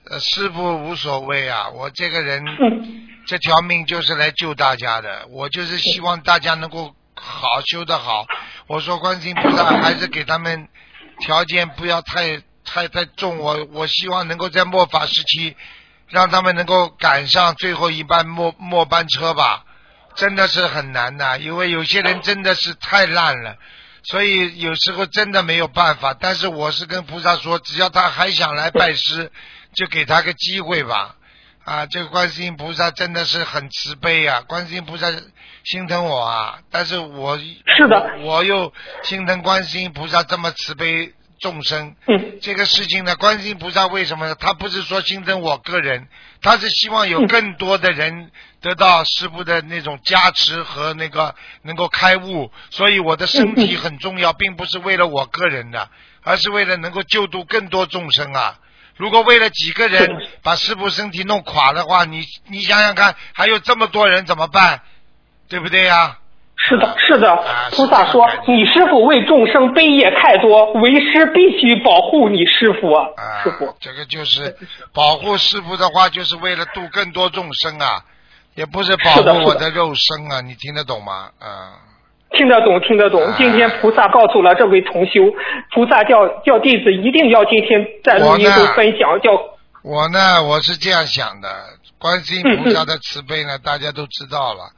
[0.09, 8.25] 呃，师傅无所谓啊，我这个人， 嗯这条命就是来救大家的，我就是希望大家能够好修得好。
[8.67, 10.67] 我说观世音菩萨 还是给他们
[11.19, 15.55] 条件不要太太太重，我我希望能够在末法时期，
[16.07, 19.63] 让他们能够赶上最后一班末末班车吧。
[20.19, 23.55] 真的是很难的，因为有些人真的是太烂了，
[24.03, 26.13] 所以有时候真的没有办法。
[26.13, 29.31] 但是我是跟菩萨说，只要他还想来拜师，
[29.73, 31.15] 就给他个机会吧。
[31.63, 35.07] 啊，这个观世音菩萨真的是很慈悲啊，观世音菩萨
[35.63, 41.95] 心疼我啊，但是我是的我我又心疼观世音菩萨这么慈悲众生。
[42.07, 44.35] 嗯这个事情呢，观世音菩萨为什么呢？
[44.35, 46.07] 他不是说心疼我个人，
[46.41, 55.89] 他是希望有更多的人得到师傅的那种加持和那个能够开悟，所以我的身体很重要，并不是为了我个人的，
[56.23, 58.59] 而是为了能够救度更多众生啊。
[58.95, 60.09] 如果为了几个人
[60.43, 64.81] 把师傅身体弄垮的话，你你想想看，还有这么多人怎么办？
[65.47, 66.19] 对不对呀、
[66.61, 67.69] 是的，是的啊。
[67.71, 72.93] 菩萨说是这个感：“觉你师傅为众生悲业太多，为师必须保护你师傅
[73.43, 73.73] 师傅。
[73.79, 74.55] 这个就是
[74.93, 78.03] 保护师傅的话，就是为了度更多众生啊，
[78.55, 81.29] 也不是保护我的肉身啊，你听得懂吗？
[81.39, 81.79] 啊，
[82.31, 83.35] 听得懂，听得懂啊。
[83.37, 85.21] 今天菩萨告诉了这位同修，
[85.73, 89.31] 菩萨叫叫弟子一定要今天在录音中分享，叫
[89.81, 91.49] 我呢，我是这样想的，
[91.97, 94.71] 观世音菩萨的慈悲呢，大家都知道了。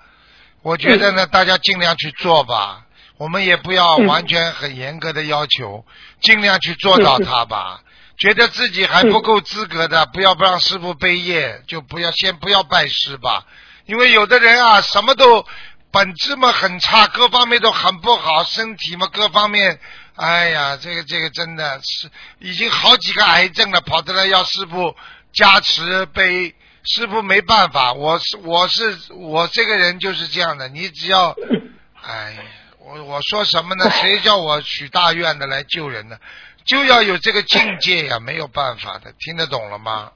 [0.61, 2.85] 我觉得呢，大家尽量去做吧，
[3.17, 5.85] 我们也不要嗯完全很严格的要求，
[6.21, 7.81] 尽量去做到它吧。
[8.17, 13.43] 觉得自己还不够资格的，不要不让师傅背业，就不要先不要拜师吧。
[13.85, 15.43] 因为有的人啊，什么都
[15.89, 19.79] 本质嘛很差，各方面都很不好，身体嘛各方面，
[20.15, 24.95] 哎呀，这个这个真的是已经好几个癌症了，跑得来要师傅
[25.33, 31.35] 加持背，师傅没办法，我是我是我这个人就是这样的，你只要，
[32.03, 32.37] 哎，
[32.79, 33.89] 我我说什么呢？
[33.89, 36.17] 谁叫我许大愿的来救人呢？
[36.65, 40.11] 就要有这个境界呀， 没有办法的，听得懂了吗？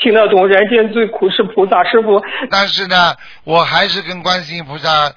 [0.00, 2.22] 听得懂人间最苦是菩萨师傅。
[2.50, 5.12] 但是呢，我还是跟观世音菩萨，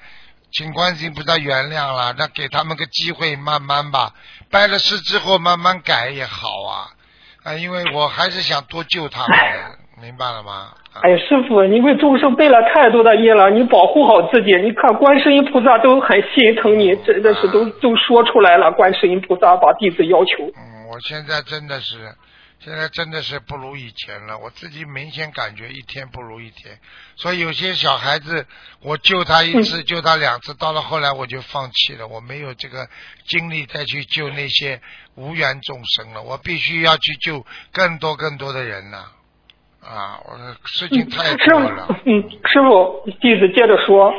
[0.52, 4.12] 请观世音菩萨原谅了，那给他们个机会，慢慢吧。
[4.50, 6.90] 拜了师之后慢慢改也好啊，
[7.44, 10.72] 啊，因为我还是想多救他们的，明白了吗？
[10.92, 14.54] 啊哎呀，师傅，你为众生背了太多的业了，你保护好自己。
[14.56, 18.70] 你看，观世音菩萨都很心疼你，真的是都都说出来了。
[18.72, 22.14] 观世音菩萨把弟子要求，嗯，我现在真的是，
[22.58, 24.36] 现在真的是不如以前了。
[24.38, 26.78] 我自己明显感觉一天不如一天，
[27.16, 28.46] 所以有些小孩子，
[28.82, 32.86] 我救他一次，救他两次，到了后来我就放弃了，我没有这个
[33.26, 34.80] 精力再去救那些
[35.14, 36.22] 无缘众生了。
[36.22, 39.12] 我必须要去救更多更多的人呐、啊！
[39.84, 41.86] 我的事情太师多了。
[41.86, 44.14] 傅，嗯，师傅，弟子接着说。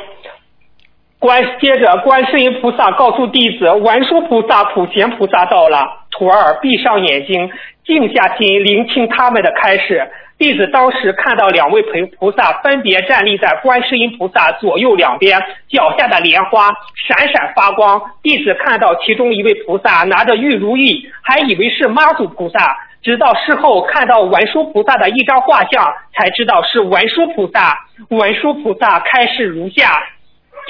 [1.18, 6.04] 观接着，观世音菩萨告诉弟子，文殊菩萨、普贤菩萨到了。
[6.10, 7.50] 徒儿闭上眼睛，
[7.86, 10.06] 静下心，聆听他们的开示。
[10.36, 16.70] 弟子当时看到两位菩菩萨分别站立在观世音菩萨左右两边，脚下的莲花
[17.08, 18.02] 闪闪发光。
[18.22, 27.78] 弟子看到其中一位菩萨拿着玉如意，还以为是妈祖菩萨，直到事后看到文殊菩萨的一张画像，才知道是文殊菩萨。
[28.08, 30.02] 文殊菩萨开示如下：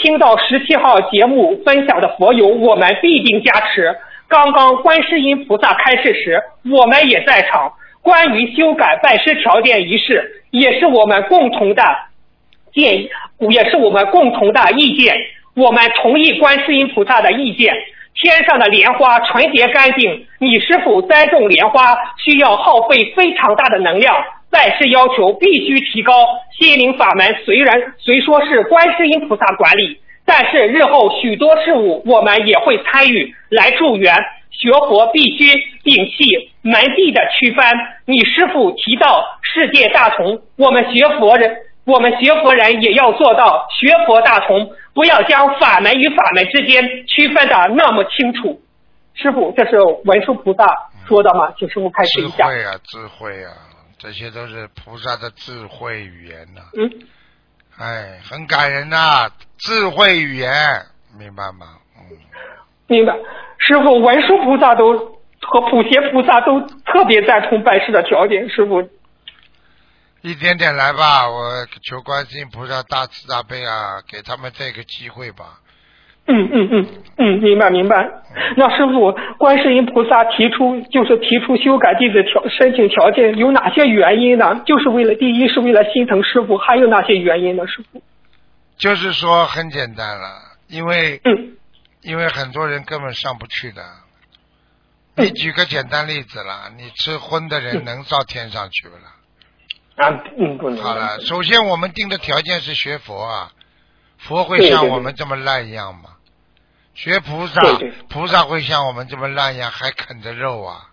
[0.03, 3.97] 听到十七号节目分享的佛友，我们必定加持。
[4.27, 7.73] 刚刚观世音菩萨开示时，我们也在场。
[8.03, 11.83] 关于修改拜师条件一事，也是我们共同的
[12.73, 13.11] 建议，
[13.49, 15.17] 也是我们共同的意见。
[15.55, 17.73] 我们同意观世音菩萨的意见。
[18.21, 24.15] 天上的莲花纯洁干净，你师傅栽种莲花需要耗费非常大的能量，
[24.51, 26.13] 拜师要求必须提高。
[26.59, 34.15] 心灵法门虽然虽说是观世音菩萨管理，但是日后许多事物我们也会参与来助缘。
[34.53, 35.51] 学佛必须
[35.83, 37.65] 摒弃门第的区分。
[38.07, 48.63] 你师傅提到世界大同，我们学佛人，我们学佛人也要做到学佛大同，不要将法门与法门之间区分的那么清楚。
[49.15, 50.67] 师傅，这是文殊菩萨
[51.07, 51.53] 说的吗？
[51.59, 52.49] 请师傅开始一下。
[52.49, 53.53] 智慧啊，智慧啊，
[53.99, 56.91] 这些都是菩萨的智慧语言呐、嗯，
[57.79, 59.29] 哎，很感人呐、
[59.59, 60.51] 智慧语言，
[61.19, 61.79] 明白吗？
[61.97, 62.17] 嗯，
[62.89, 63.15] 明白。
[63.59, 64.99] 师傅，文殊菩萨都
[65.41, 68.49] 和普贤菩萨都特别赞同拜师的条件。
[68.49, 68.83] 师傅，
[70.25, 75.61] 一点点来吧，我求观世音菩萨大慈大悲啊，给他们这个机会吧。
[76.27, 78.09] 嗯嗯嗯嗯，明白明白。
[78.57, 84.63] 那师傅，观世音菩萨提出就是提出修改弟子条申请条件有哪些原因呢？
[84.65, 87.67] 就是为了第一是为了心疼师傅，还有哪些原因呢？
[87.67, 88.03] 师傅？
[88.79, 91.59] 就是说很简单了，因为嗯
[92.01, 93.83] 因为很多人根本上不去的。
[95.17, 99.14] 嗯你举个简单例子啦，你吃荤的人能到天上去不啦？
[99.97, 100.83] 啊嗯不能。
[100.83, 103.53] 好了，首先我们定的条件是学佛啊，
[104.19, 106.11] 佛会像我们这么烂一样吗？
[106.95, 110.91] 学菩萨对对，菩萨会像我们这么烂一样，还啃着肉啊？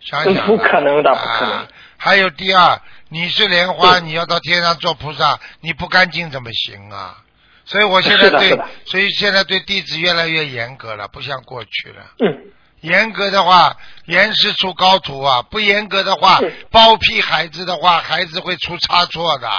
[0.00, 7.18] 想想不可能的不可能啊还有第二，你是莲花，你要到天上做菩萨，你不干净怎么行啊？
[7.64, 12.04] 所以我现在对所以现在对弟子越来越严格了，不像过去了。
[12.20, 12.52] 嗯
[12.84, 16.38] 严格的话，严师出高徒啊；不严格的话，
[16.70, 19.50] 包庇孩子的话，孩子会出差错的。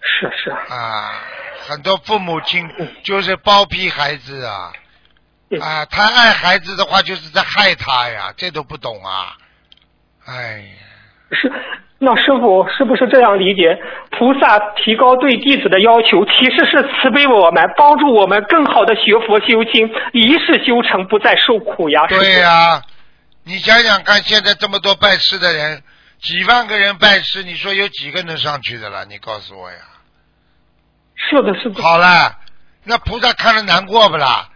[0.00, 0.50] 是是。
[0.50, 1.22] 啊。
[1.68, 2.68] 很多父母亲
[3.04, 4.72] 就是包庇孩子啊，
[5.48, 5.60] 嗯。
[5.60, 9.36] 啊，他爱孩子的话，就是在害他呀，这都不懂啊。
[10.24, 10.74] 哎呀，
[11.32, 11.52] 是
[11.98, 13.78] 那师傅是不是这样理解？
[14.10, 22.06] 菩萨提高对弟子的要求，其实是慈悲我们，帮助我们更好的学佛修心，一世修成，不再受苦呀。
[22.08, 22.82] 对呀、
[23.44, 25.82] 你想想看，现在这么多拜师的人，
[26.20, 29.04] 几万个人拜师，你说有几个能上去的了？
[29.04, 29.78] 你告诉我呀。
[31.14, 31.82] 是的，是的。
[31.82, 32.36] 好了，
[32.84, 34.48] 那菩萨看了难过不啦？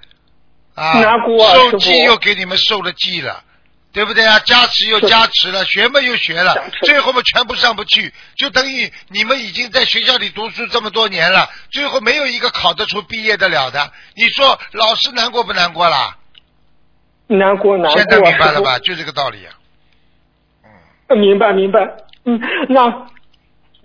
[0.74, 3.42] 啊，难过啊受师傅记又给你们受了记了，
[3.96, 4.38] 对不对啊？
[4.40, 13.90] 加持又加持了，学嘛又学了最后嘛全部上不去，就等于你们已经在学校里读书这么多年了，最后没有一个考得出、毕业得了的。
[14.14, 16.14] 你说老师难过不难过啦？
[17.28, 18.78] 难过难过，现在明白了吧？
[18.80, 19.54] 就这个道理啊。
[21.08, 21.80] 嗯，明白明白。
[22.26, 23.08] 嗯，那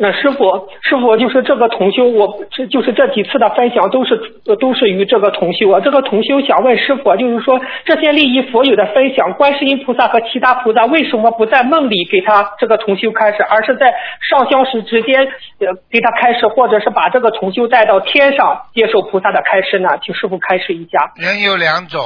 [0.02, 5.80] 那师傅师傅就是这个同修，我这就是这几次的分享都是呃都是与这个同修啊。
[5.80, 13.94] 这个同修想问师傅啊，就是说这些利益佛友的分享，观世音菩萨和其他菩萨为什么不在梦里给他这个同修开始，而是在
[14.28, 19.90] 上香时直接呃给他开示，或者是把这个同修带到天上接受菩萨的开示呢？
[20.02, 21.12] 请师傅开示一下。
[21.16, 22.02] 人有两种，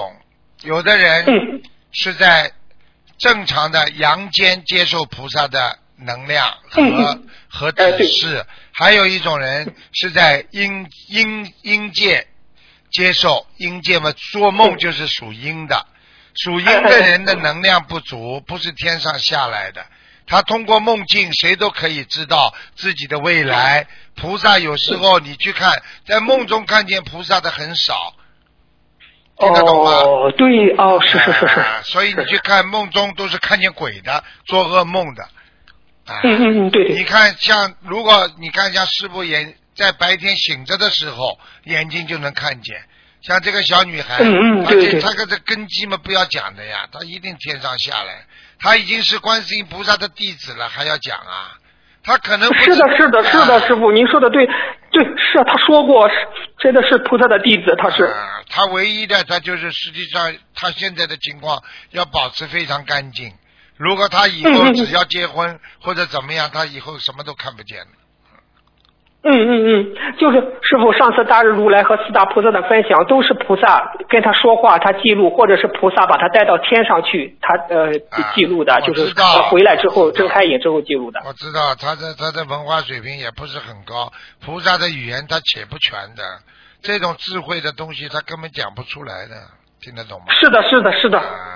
[0.65, 1.62] 有的人嗯
[1.93, 2.51] 是在
[3.17, 5.58] 正常的阳间接受菩萨的
[5.97, 12.27] 能量和、嗯和指示，还有一种人是在阴阴阴界
[12.91, 15.86] 接受，阴界嘛，做梦嗯就是属阴的，
[16.36, 19.86] 属阴的人的能量不足，不是天上下来的。
[20.27, 23.88] 他通过梦境，谁都可以知道自己的未来。
[24.15, 28.15] 菩萨有时候你去看，在梦中看见菩萨的很少，
[29.38, 29.91] 听得懂吗？
[29.91, 31.60] 哦，对哦，是是是是。
[31.60, 35.29] 啊所以你去看梦中都是看见鬼的，做噩梦的。
[36.05, 37.03] 啊，嗯嗯嗯，对对你。
[37.03, 42.81] 看像如果你看像师傅眼在白天醒着的时候，眼睛就能看见。
[43.21, 48.25] 像这个小女孩，嗯嗯对对而且她这根基嘛不要讲的呀，她一定天上下来，
[48.59, 51.57] 她已经是观世音菩萨的弟子了，还要讲啊？
[52.03, 54.45] 她可能不是的，是的，是的，啊师傅，您说的对，
[54.91, 56.15] 对，是他说过，是
[56.59, 58.03] 真的是菩萨的弟子，他是。
[58.03, 63.33] 啊，他唯一的他就是实际上他现在的情况要保持非常干净。
[63.77, 67.88] 如果他以后只要结婚或者怎么样，他以后什么都看不见了。
[69.27, 81.19] 嗯嗯嗯，就是师傅上次大日如来和四大菩萨的分享，都是菩萨跟他说话，他记录，或者是菩萨把他带到天上去，他呃啊记录的，我就是他回来之后睁开眼之后记录的。
[81.25, 84.13] 我知道他的他的文化水平也不是很高，
[84.45, 86.23] 菩萨的语言他且不全的，
[86.83, 89.33] 这种智慧的东西他根本讲不出来的，
[89.81, 90.27] 听得懂吗？
[90.39, 91.17] 是的，是的，是的。
[91.17, 91.54] 啊，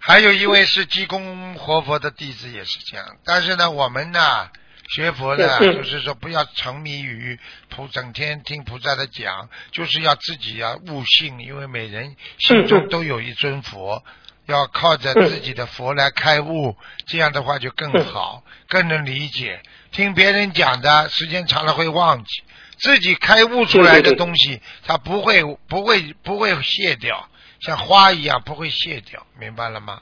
[0.00, 4.48] 还有一位是济公活佛的弟子也是这样，但是呢，我们呢
[4.94, 14.02] 学佛呢，嗯就是说不要沉迷于菩整天听菩萨的讲，就是要自己要悟性，因为每人心中都有一尊佛。
[14.46, 19.62] 要靠着自己的佛来开悟，这样的话就更好，更能理解。
[19.92, 22.42] 听别人讲的，时间长了会忘记，
[22.76, 27.29] 自己开悟出来的东西，它不会不会不会卸掉，
[27.60, 30.00] 像花一样不会谢掉，明白了吗？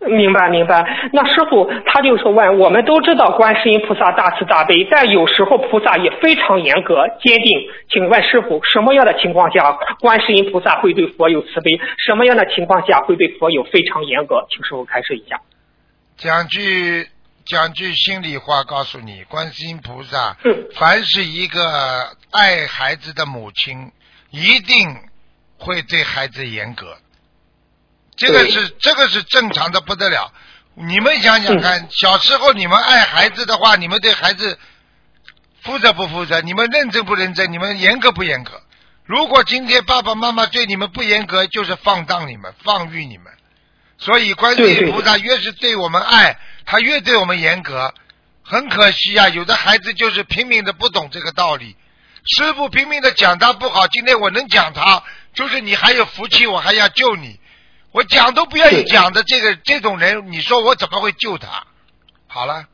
[0.00, 7.68] 明白明白，那师傅他就是问，我们都知道观世音菩萨大慈大悲，但有时候菩萨也非常严格坚定。
[7.90, 11.72] 请问师傅，什么样的情况下观世音菩萨会对佛有慈悲？
[12.06, 14.46] 什么样的情况下会对佛有非常严格？
[14.48, 15.40] 请师傅开示一下。
[16.16, 17.08] 讲句
[17.44, 21.60] 讲句心里话，告诉你，观世音菩萨，嗯凡是一个
[22.30, 23.90] 爱孩子的母亲，
[24.30, 24.76] 一定
[25.58, 26.96] 会对孩子严格。
[28.16, 30.32] 这个是这个是正常的不得了。
[30.74, 34.58] 你们想想嗯看，小时候你们爱孩子的话，你们对孩子
[35.62, 36.40] 负责不负责？
[36.40, 37.52] 你们认真不认真？
[37.52, 38.62] 你们严格不严格？
[39.04, 43.32] 如果今天爸爸妈妈对你们不严格，就是放荡你们、放育你们。
[43.98, 47.92] 所以观世音菩萨越是对我们爱，他越对我们严格。
[48.44, 51.76] 很可惜啊，有的孩子就是拼命的不懂这个道理。
[52.36, 55.02] 师傅拼命的讲他不好，今天我能讲他，
[55.38, 57.38] 就是你还有福气，我还要救你。
[57.92, 61.62] 我讲都不愿意讲的这个这种人，你说我怎么会救他？
[62.26, 62.64] 好了，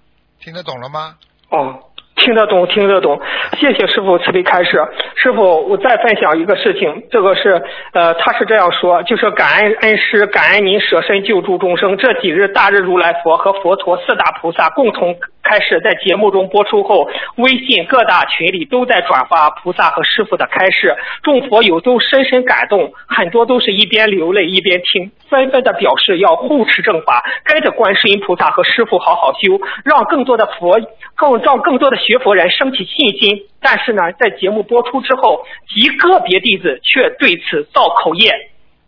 [0.41, 1.17] 听得懂了吗？
[1.51, 1.79] 哦，
[2.17, 3.21] 听得懂，听得懂。
[3.61, 4.83] 谢谢师傅慈悲开示。
[5.15, 11.99] 师傅，我再分享一个事情，这个是呃，他是这样说，就是感恩恩师，感恩您舍身救助众生。
[11.99, 15.15] 这几日大日如来佛和佛陀四大菩萨共同
[15.45, 30.81] 开示，在节目中播出后，微信各大群里都在转发菩萨和师傅的开示，众佛友都深深感动，很多都是一边流泪一边听，纷纷的表示要护持正法，跟着观世音菩萨和师傅好好修，让更多的佛
[31.15, 33.43] 更让更多的学佛人升起信心。
[33.61, 38.31] 但是呢，在节目播出之后，极个别弟子却对此造口业。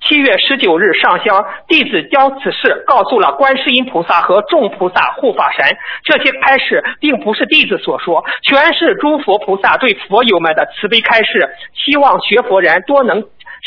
[0.09, 5.76] 七月十九日上香，弟子将此事告诉了观世音菩萨和众菩萨护法神。
[6.04, 13.20] 这些开示并不是弟子所说，全是诸佛菩萨对佛友们的慈悲开示，希望学佛人多能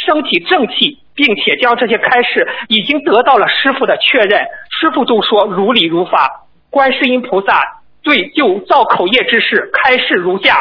[0.07, 4.39] 升起正气，并且将这些开示已经得到了师傅的确认。
[4.79, 6.45] 师傅就说如理如法。
[6.69, 10.55] 观世音菩萨对就造口业之事开示如下：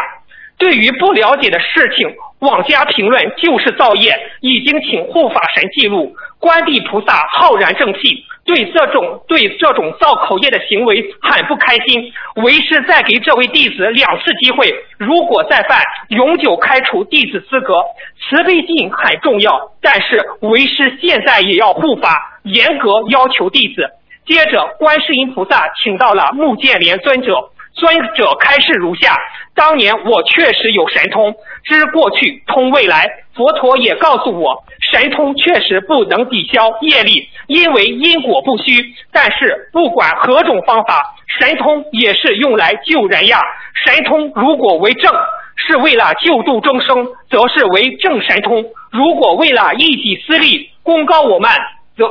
[0.58, 6.14] 对于不了解的事情，妄加评论就是造业，已经请护法神记录。
[6.38, 12.12] 观地菩萨浩然正气，对这种对这种造口业的行为很不开心。
[12.36, 17.74] 为师再给这位弟子两次机会，如果再犯，永久开除弟子资格。
[18.20, 23.90] 慈悲心很重要，但是为师现在也要护法，严格要求弟子。
[24.24, 27.34] 接着，观世音菩萨请到了目犍连尊者，
[27.72, 29.16] 尊者开示如下：
[29.56, 31.34] 当年我确实有神通，
[31.68, 33.06] 知过去通未来。
[33.34, 38.94] 佛陀也告诉我，神通确实不能抵消业力，因为因果不虚。
[39.12, 43.38] 但是不管何种方法，神通也是用来救人呀。
[43.86, 45.12] 神通如果为正，
[45.54, 51.54] 是为了救度众生，则是为正神通；如果为了一己私利，功高我慢，
[51.96, 52.08] 则。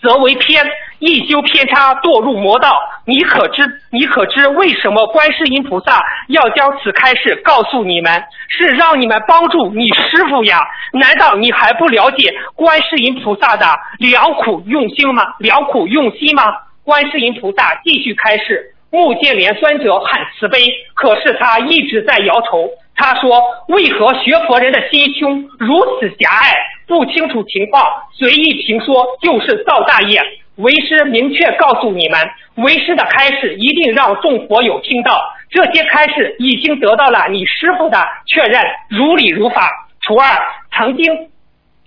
[0.00, 0.64] 则为偏，
[0.98, 2.78] 一修偏差，堕入魔道。
[3.04, 3.62] 你可知？
[3.90, 8.22] 你可知为什么观世音菩萨要将此开示告诉你们？
[8.48, 10.60] 是让你们帮助你师傅呀？
[10.92, 13.66] 难道你还不了解观世音菩萨的
[13.98, 15.24] 良苦用心吗？
[15.38, 16.44] 良苦用心吗？
[16.84, 18.74] 观世音菩萨继续开示。
[18.92, 20.58] 目犍连酸者很慈悲，
[20.94, 22.68] 可是他一直在摇头。
[23.00, 26.54] 他说：“为何学佛人的心胸如此狭隘？
[26.86, 27.82] 不清楚情况，
[28.12, 30.20] 随意评说就是造大业。
[30.56, 32.20] 为师明确告诉你们，
[32.56, 35.18] 为师的开示一定让众佛友听到。
[35.48, 39.70] 这些开示已经得到了你师傅的确认，如理如法。
[40.06, 40.38] 徒二，
[40.76, 41.30] 曾经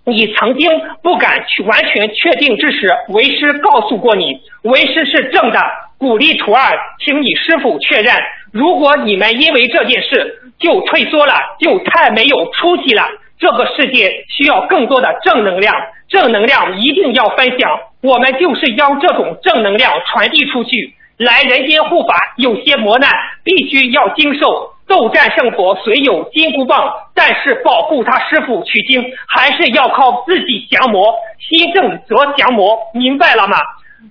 [0.05, 0.71] 你曾经
[1.03, 5.61] 不敢去完全确定之时，为师告诉过你，为师是正的。”
[5.99, 8.13] 鼓励徒儿，请你师傅确认。
[8.51, 13.03] 如果你们因为这件事就退缩了，就太没有出息了。
[13.37, 15.75] 这个世界需要更多的正能量，
[16.07, 17.77] 正能量一定要分享。
[18.01, 20.95] 我们就是将这种正能量传递出去。
[21.17, 23.11] 来人间护法，有些磨难
[23.43, 24.71] 必须要经受。
[24.87, 31.13] 斗战胜佛虽有金箍棒，但是保护他师傅取经，还是要靠自己降魔。
[31.39, 33.57] 心正则降魔，明白了吗？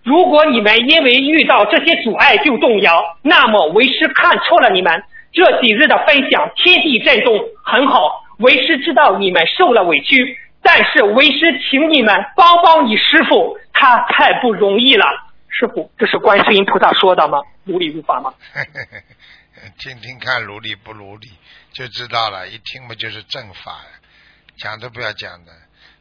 [0.05, 5.03] 如果你们因为遇到这些阻碍就动摇，那么为师看错了你们。
[5.33, 8.24] 这几日的分享，天地震动，很好。
[8.39, 15.07] 为师知道你们受了委屈，但是为师请你们帮帮你师傅，他太不容易了。
[15.49, 17.39] 师傅，这是观世音菩萨说的吗？
[17.64, 18.35] 如理如法吗？
[19.78, 21.28] 听听看，如理不如理
[21.72, 22.49] 就知道了。
[22.49, 23.80] 一听嘛就是正法，
[24.57, 25.53] 讲都不要讲的。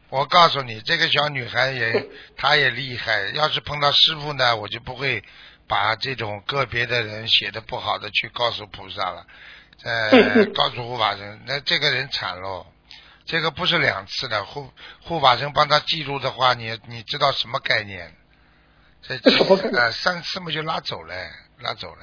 [0.10, 2.06] 我告诉你，这个小女孩也，
[2.36, 3.30] 她也厉害。
[3.36, 5.24] 要是碰到师傅呢，我就不会
[5.72, 9.26] 把这种个别的人写的不好的去告诉菩萨了，
[9.84, 12.68] 呃，告诉护法神，那这个人惨喽。
[13.26, 14.70] 这个不是两次的护
[15.04, 18.14] 护法神帮他记录的话，你你知道什么概念？
[19.02, 21.16] 这呃三次嘛就拉走了，
[21.60, 22.02] 拉走了。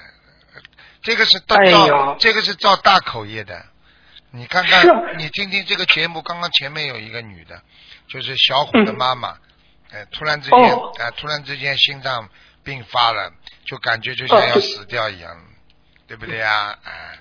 [1.02, 3.66] 这个是造，这个是造大口业的。
[4.30, 7.60] 你看看，你听听这个节目，刚刚前面有一个女的。
[8.08, 9.36] 就是小虎的妈妈，
[9.90, 10.58] 哎，突然之间，
[10.98, 12.30] 哎，突然之间心脏
[12.68, 13.32] 病发了，
[13.64, 15.42] 就感觉就像要死掉一样，
[16.06, 16.78] 对不对呀？
[16.84, 17.18] 哎，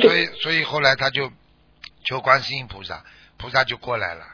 [0.00, 1.30] 所以所以后来他就
[2.02, 3.04] 求观世音菩萨，
[3.36, 4.24] 菩萨就过来了，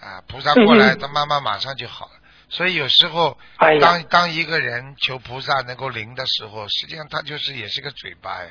[0.00, 2.12] 啊，菩萨过来，他妈妈马上就好了。
[2.48, 3.38] 所以有时候，
[3.80, 8.50] 当当一个人求菩萨能够灵的时候，实际上他就是也是个嘴巴呀，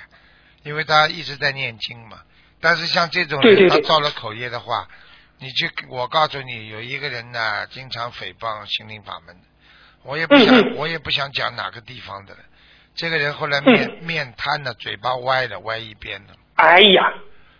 [0.63, 2.21] 因为他一直在念经嘛。
[2.61, 4.87] 但是像这种人，他造了口业的话。
[5.39, 9.35] 你去，我告诉你，有一个人呢，经常诽谤心灵法门，
[10.03, 12.39] 我也不想，我也不想讲哪个地方的了。
[12.95, 16.35] 这个人后来面面瘫了，嘴巴歪了，歪一边了。
[16.55, 17.13] 哎呀，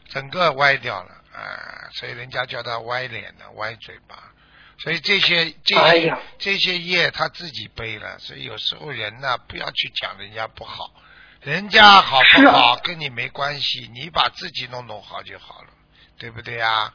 [0.09, 1.89] 整个歪掉了啊！
[1.93, 4.31] 所以人家叫他歪脸的，歪嘴巴。
[4.77, 8.19] 所以这些这些这些业他自己背了。
[8.19, 10.93] 所以有时候人呢，不要去讲人家不好，
[11.41, 15.69] 人家好不好跟你没关系，你把自己弄弄好就好了，
[16.17, 16.93] 对不对呀？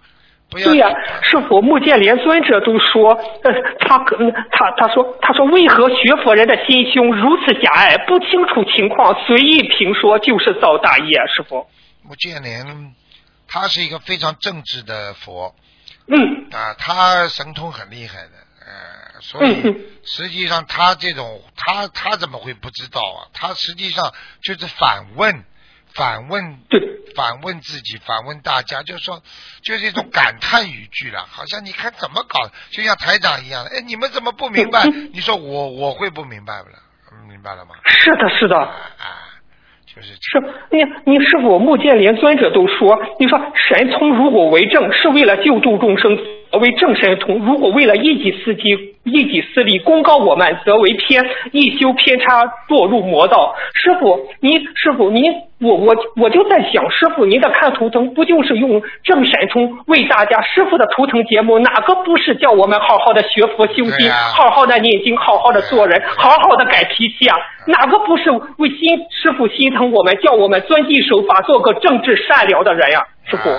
[0.51, 0.89] 对呀，
[1.23, 4.17] 师傅目犍连尊者都说，呃，他可
[4.51, 11.67] 他他说他说为何学佛人的心胸如此狭隘，不清楚情况随意评说就是造大业，师傅。
[12.03, 12.95] 目犍连
[13.47, 15.55] 他是一个非常正直的佛，
[16.07, 18.31] 嗯啊，他神通很厉害的，
[18.65, 23.29] 呃，所以实际上他这种他他怎么会不知道啊？
[23.35, 25.45] 他实际上就是反问。
[25.99, 26.81] 反问，对，
[27.17, 29.21] 反问自己，反问大家，就是说，
[29.63, 34.87] 就是一种感叹语句了，好像你看怎么搞，就像台长一样，哎，你们怎么不明白？
[35.13, 36.77] 你说我我会不明白不了，
[37.29, 37.75] 明白了吗？
[37.85, 38.57] 是的，是的。
[38.57, 39.27] 啊，
[39.85, 40.41] 就是是，
[40.71, 46.17] 你你师傅目犍连尊者都说，你说神通如果为证，是为了救度众生。
[46.53, 48.63] 为正神通，如果为了一己私机、
[49.05, 51.23] 一己私利功高我慢，则为偏，
[51.53, 53.55] 一修偏差，堕入魔道。
[53.75, 60.41] 师傅，您师傅您我我我就在想，师傅您的看图腾不就是用正神通为大家？
[60.43, 67.37] 师傅的图腾节目哪个不是叫我们好好的学佛修心，好好的念经，好好的做人，好好的改脾气啊？
[67.67, 73.07] 哪个不是为心师傅心疼我们，叫我们遵纪守法，做个正直善良的人呀？
[73.27, 73.51] 师傅。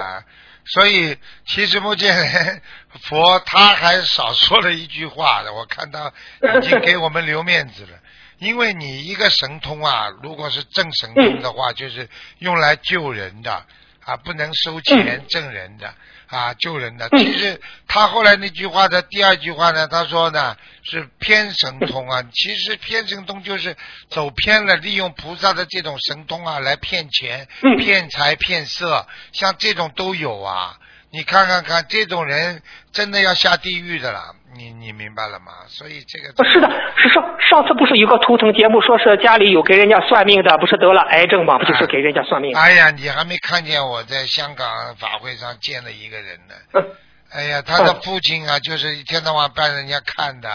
[0.65, 2.61] 所以，其实目前
[3.01, 6.13] 佛他还少说了一句话的，我看到
[6.61, 7.99] 已经给我们留面子了。
[8.37, 12.07] 因为你一个神通啊，如果是正神通的话，就是
[12.37, 13.65] 用来救人的
[14.05, 15.93] 啊，不能收钱挣人的。
[16.29, 17.09] 啊，救人的。
[17.09, 22.23] 其实他后来那句话的第二句话呢，他说呢是偏神通啊。
[22.31, 23.75] 其实偏神通就是
[24.09, 27.47] 走偏了，利用菩萨的这种神通啊来骗钱、
[27.79, 30.77] 骗财、骗色，像这种都有啊。
[31.11, 34.35] 你看看看，这种人真的要下地狱的了。
[34.55, 35.51] 你你明白了吗？
[35.67, 41.57] 所以这个不是的，是上上次不是有个图腾节目，说是家里有给人家算命的，不是得了癌症吗？
[41.59, 42.55] 不就是给人家算命？
[42.57, 46.83] 哎呀，你还没看见我在香港法会上见了一个人呢。
[47.31, 50.49] 哎呀，他的父亲啊，就是一天到晚帮人家看的。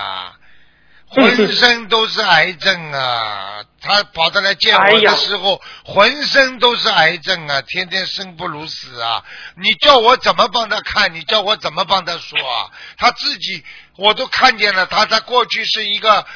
[1.14, 3.62] 浑身都是癌症啊！
[3.80, 7.62] 他跑到来见我的时候，浑身都是癌症啊！
[7.62, 9.22] 天天生不如死啊！
[9.56, 11.14] 你叫我怎么帮他看？
[11.14, 12.38] 你叫我怎么帮他说？
[12.38, 12.70] 啊？
[12.96, 13.64] 他自己
[13.96, 16.26] 我都看见了，他他过去是一个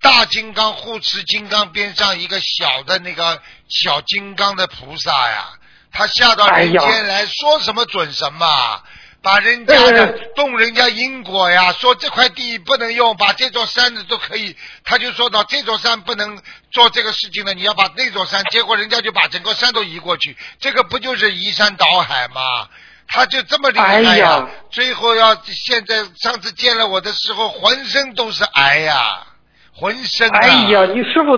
[0.00, 5.48] 大金刚护持金刚边上一个小的那个小金刚的菩萨呀！
[5.92, 8.82] 他下到人间来说什么准什么。
[9.26, 10.06] 把人家的
[10.36, 22.68] 动人家因果呀，说这块地不能用，把这座山子都可以，他就说到这座山不能做这个事情了，你要把那座山，结果人家就把整个山都移过去，这个不就是移山倒海吗？
[23.08, 24.48] 他就这么厉害呀！
[24.70, 29.26] 最后要现在上次见了我的时候，浑身都是癌呀，
[29.74, 30.30] 浑身。
[30.30, 31.36] 哎呀，你师傅，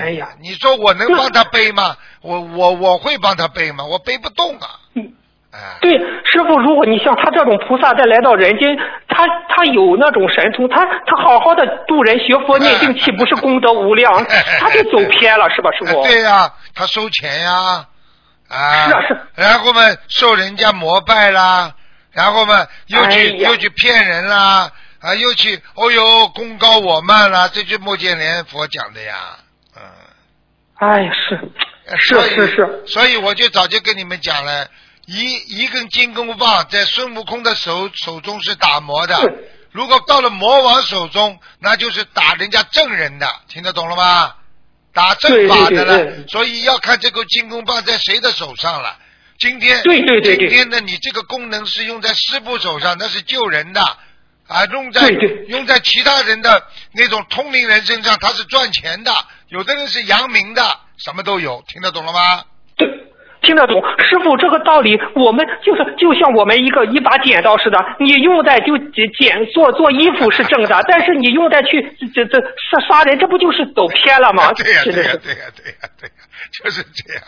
[0.00, 1.96] 哎呀，你说我能帮他背吗？
[2.20, 3.84] 我我我会帮他背吗？
[3.84, 4.78] 我背不动啊。
[5.80, 8.76] 对，师傅，如果你像他这种菩萨再来到人间，
[9.08, 14.12] 他他有那种神通，他他好好的度人学佛念定，岂不是功德无量？
[14.58, 16.02] 他就走偏了，是吧，师傅？
[16.02, 17.86] 对呀，他收钱呀，
[18.48, 19.20] 啊，是啊是。
[19.36, 21.72] 然后嘛，受人家膜拜啦，
[22.12, 29.14] 然后嘛，又去又去骗人啦，啊，又去哦呦，功高我慢啦，这句莫见连佛讲的呀，
[29.76, 29.82] 嗯。
[30.76, 31.38] 哎，是
[31.98, 32.82] 是是是。
[32.86, 34.66] 所以我就早就跟你们讲了。
[35.06, 39.16] 一一根金箍棒在孙悟空的手手中是打磨的，
[39.70, 44.34] 如果到了魔王手中，那就是打人家正人的，听得懂了吗？
[44.92, 48.96] 打正法的了，所以要看这个金箍棒在谁的手上了。
[49.38, 53.82] 今天，对对对今天的你这个功能是用在师傅手上，那是救人的。
[54.46, 55.08] 啊，用在
[55.48, 59.10] 用在其他人的那种通灵人身上，他是赚钱的，
[59.48, 62.44] 有的人是扬名的，什么都有，听得懂了吗？
[63.44, 74.52] 听得懂，师傅这个道理，我们就是就像我们一个一把剪刀似的，你用在就剪剪做做衣服是正的，但是你用在去这这杀杀人，这不就是走偏了吗？
[74.58, 76.14] 对呀对呀对呀对呀对呀，
[76.50, 77.22] 就是这样，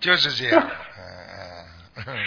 [0.00, 0.68] 就是这样。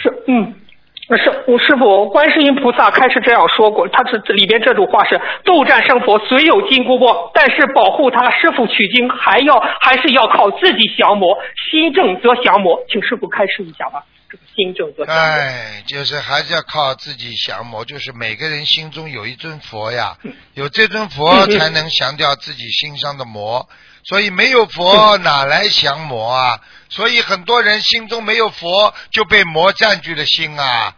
[0.02, 0.32] 是嗯。
[0.42, 0.65] 是，我
[1.14, 11.38] 师傅，观世音菩萨开始这样说过，他是里边这种话是斗战胜佛，虽有金箍棒，但是保护他师傅取经还要还是要靠自己降魔，
[11.70, 14.04] 心正则降魔，请师傅开示一下吧。
[14.28, 20.16] 这个心正则降魔，哎，就是还是要靠自己降魔，就是每个人心中有一尊佛呀，
[20.54, 23.68] 有这尊佛才能降掉自己心上的魔，
[24.08, 26.60] 所以没有佛哪来降魔啊？
[26.88, 30.94] 所以很多人心中没有佛，就被魔占据了心啊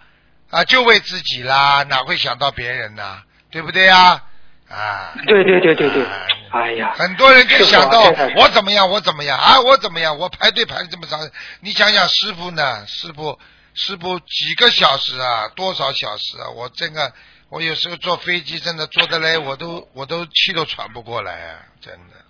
[0.51, 3.23] 啊，就为自己啦，哪会想到别人呢？
[3.51, 4.23] 对不对呀？
[4.69, 6.07] 啊，对对对对对，
[6.51, 8.03] 哎呀，很多人就想到
[8.37, 11.19] 我怎么样，我怎么样啊，我怎么样，我排队排的这么长，
[11.61, 12.87] 你想想师傅呢？
[12.87, 13.39] 师傅
[13.73, 16.51] 师傅几个小时啊，多少小时啊？
[16.51, 17.11] 我这个
[17.49, 22.28] 我有时候坐飞机真的坐得来，我都我都气都喘不过来啊，真的。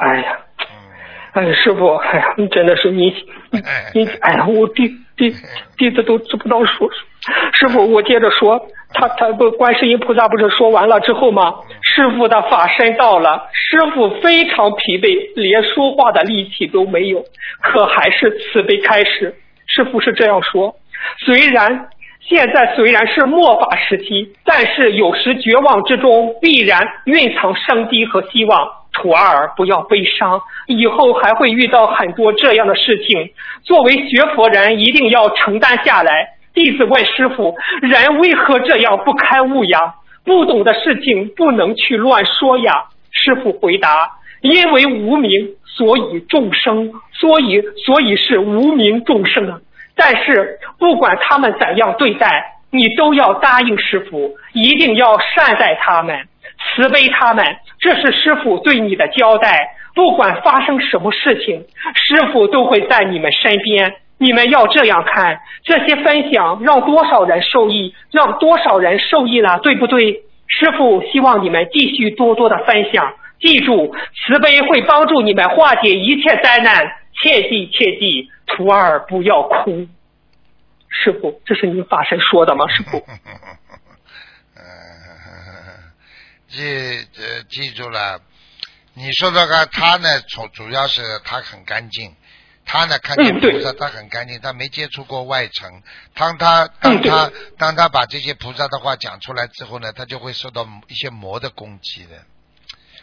[0.00, 0.38] 哎呀。
[1.32, 3.14] 哎，师傅，哎呀，真的是你，
[3.94, 5.32] 你，哎呀，我弟弟
[5.78, 6.90] 弟子都知不道说。
[7.52, 8.60] 师傅，我接着说，
[8.94, 11.54] 他他不，观世音菩萨不是说完了之后吗？
[11.82, 17.22] 师师傅的法身到了，师傅非常疲惫，连说话的力气都没有，
[17.62, 19.34] 可还是慈悲开始。
[19.66, 20.74] 师傅是这样说：
[21.18, 21.88] 虽然
[22.20, 28.79] 现在虽然是末法时期，但是有时绝望之中必然蕴藏生机和希望。
[28.92, 33.30] 徒儿不要悲伤，以后还会遇到很多这样的事情。
[33.62, 36.30] 作为学佛人，一定要承担下来。
[36.52, 39.94] 弟子问师傅：人为何这样不开悟呀？
[40.24, 42.84] 不懂的事情不能去乱说呀。
[43.12, 44.10] 师傅回答：
[44.42, 45.30] 因为无名，
[45.64, 49.60] 所以众生，所以所以是无名众生啊。
[49.96, 56.26] 但是不管他们怎样对待，你都要答应师傅，一定要善待他们。
[56.74, 57.44] 慈悲他们，
[57.78, 59.76] 这是师傅对你的交代。
[59.94, 63.96] 不管发生什么事情，师傅都会在你们身边。
[64.18, 70.22] 你们要这样看，这些分享让多少人受益，让多少人受益了，对不对？
[70.46, 73.14] 师傅希望你们继续多多的分享。
[73.40, 76.92] 记住，慈悲会帮助你们化解一切灾难。
[77.22, 79.86] 切记切记，徒儿不要哭。
[80.88, 82.68] 师傅，这是您法身说的吗？
[82.68, 83.02] 师傅。
[86.50, 88.20] 记呃记住了，
[88.94, 92.14] 你说这个他呢，主主要是他很干净，
[92.66, 95.82] 他呢看见菩萨他很干净，他没接触过外层。
[96.14, 102.24] 当他当他当他把这些菩萨的话讲出来之后呢，他就会受到一些魔的攻击的。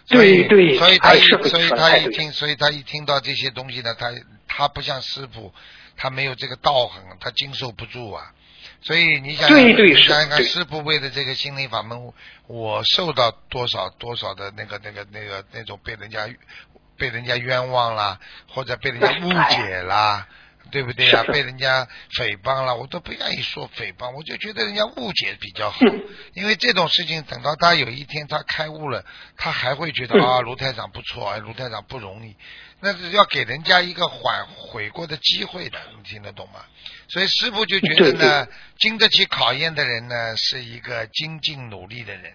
[0.09, 4.11] 对对，所以他一所以他一听所以他一听到这些东西呢，他
[4.47, 5.53] 他不像师傅，
[5.95, 8.33] 他没有这个道行，他经受不住啊。
[8.82, 12.13] 所以你想对对是想看，师傅为的这个心灵法门，
[12.47, 16.30] 我受到多少多少的那个那个那个那种被人家
[16.97, 20.28] 被人家冤枉啦，或者被人家误解啦，
[20.72, 21.24] 对不对啊？
[21.24, 25.80] 被人家诽谤了，我都不愿意说诽谤，我就觉得人家误解比较好，
[26.34, 29.05] 因为这种事情等到他有一天他开悟了，
[29.36, 32.36] 他还会觉得啊，卢台长不错，卢台长不容易。
[32.80, 36.63] 那是要给人家一个缓悔过的机会的，你听得懂吗？
[37.09, 38.47] 所以师傅就觉得呢，
[38.78, 42.34] 经得起考验的人呢，是一个精进努力的人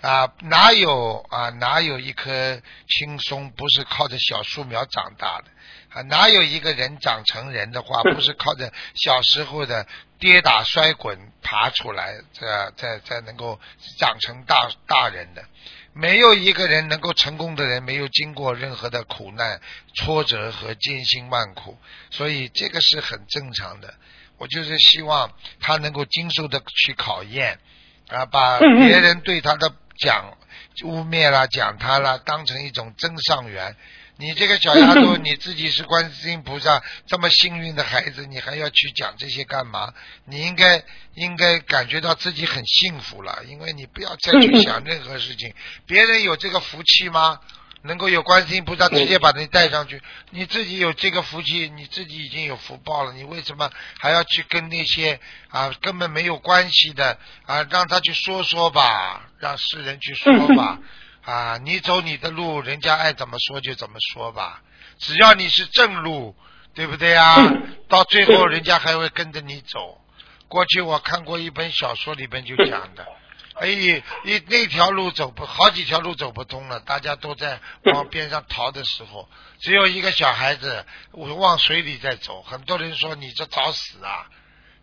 [0.00, 5.44] 啊，哪有啊哪有一棵青松不是靠着小树苗长大的
[5.90, 6.02] 啊？
[6.02, 9.86] 哪有一个人长成人的话， 不是靠着小时候的
[10.18, 13.60] 跌打摔滚爬出来，这再再能够
[13.98, 15.44] 长成大大人的？
[15.92, 19.60] 没有一个人能够成功的人，没有经过任何的苦难、
[19.96, 21.76] 挫折和艰辛万苦，
[22.10, 23.92] 所以这个是很正常的。
[24.38, 27.58] 我就是希望他能够经受的去考验，
[28.08, 30.38] 啊，把别人对他的讲
[30.84, 33.74] 污蔑啦、讲他啦，当成一种真上缘。
[34.20, 39.94] 你这个小丫头，你自己是观世音菩萨这么幸运的孩子，你还要去讲这些干嘛？
[40.26, 45.54] 你应该应该感觉到自己很幸福了，因为你不要再去想任何事情。
[45.86, 47.40] 别人有这个福气吗？
[47.82, 55.18] 能够有观世音菩萨直接把你带上去，你自己有这个福气，你自己已经有福报了，你为什么还要去跟那些
[55.48, 60.78] 啊根本没有关系的啊让他去说说吧，让世人去说吧。
[61.30, 64.60] 啊，你走你的路，人家爱怎么说就怎么说吧，
[64.98, 66.34] 只要你是正路，
[66.74, 67.36] 对不对啊？
[67.88, 70.00] 到最后人家还会跟着你走。
[70.48, 73.06] 过去我看过一本小说里边就讲的，
[73.54, 74.02] 哎，一
[74.48, 79.28] 那条路走不好几条路走不通了，大家都在往边上逃的时候，
[79.60, 82.42] 只有一个小孩子往水里在走。
[82.42, 84.26] 很多人说你这找死啊，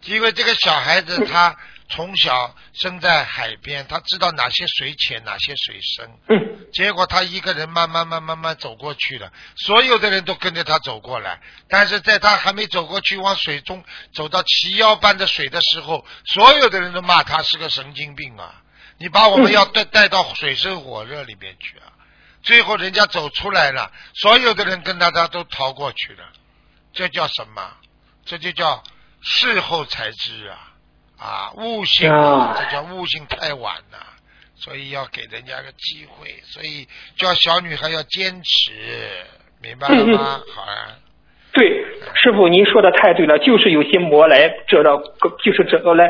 [0.06, 1.58] 因为这个小孩子他。
[1.90, 6.10] 从小生在海边，他知道哪些水浅，哪些水深。
[6.30, 6.68] 嗯。
[6.74, 11.40] 结果他一个人慢慢慢慢慢走过去了，所有的人都跟着他走过来。
[11.70, 13.84] 但是在他还没走过去，往水中
[14.14, 18.62] 走到齐腰般的水的时候，所有的人都骂他是个神经病啊！
[18.98, 21.94] 你把我们要带带到水深火热里面去啊！
[22.44, 26.24] 最后人家走出来了，所有的人跟他他都逃过去了。
[26.94, 27.78] 这叫什么？
[28.26, 28.84] 这就叫
[29.22, 30.74] 事后才知啊！
[31.18, 33.98] 啊，悟性，这叫悟性太晚了，
[34.56, 38.72] 所以要给人家个机会，所以叫小女孩要坚持，
[39.62, 40.42] 明白了吗？
[40.54, 40.96] 好啊。
[41.54, 41.68] 对，
[42.14, 44.96] 师傅您说的太对了，就是有些魔来这到，
[45.44, 46.08] 就是这来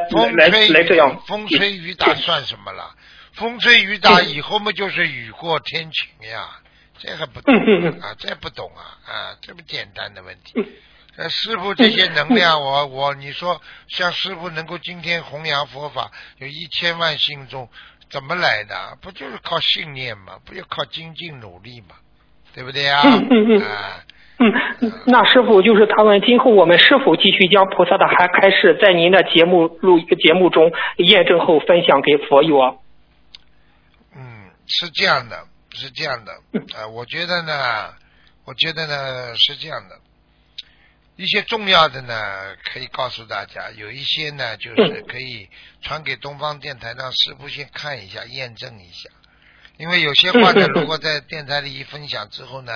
[0.49, 1.21] 来来这样。
[1.25, 2.93] 风吹雨打算什么了？
[3.31, 6.59] 风吹雨打以后嘛，就是雨过天晴呀，
[6.99, 7.55] 这还不懂
[8.01, 8.13] 啊？
[8.19, 8.99] 这不懂啊？
[9.09, 10.53] 啊，这么简单的问题。
[11.17, 17.67] 呃，师傅这些能量，我我你说，像师傅能够今天弘扬佛法，有一千万信众，
[18.07, 18.95] 怎么来的？
[19.01, 20.37] 不就是靠信念吗？
[20.45, 21.95] 不就靠精进努力吗？
[22.53, 23.01] 对不对呀？
[23.03, 23.61] 嗯嗯嗯。
[23.61, 24.03] 啊，
[24.37, 32.79] 嗯，那师傅就是他们今后我们是否继续将菩萨的还开示在您的节目录节目中验证后分享给佛友？
[34.15, 36.31] 嗯，是这样的，是这样的，
[36.77, 37.89] 呃，我觉得呢，
[38.45, 39.95] 我觉得呢是这样的，
[41.17, 45.49] 一些重要的呢可以告诉大家，有一些呢就是可以
[45.81, 49.09] 传给东方电台，让师傅先看一下，验证一下。
[49.77, 52.71] 因为有些话呢，如果在电台里一分享之后呢，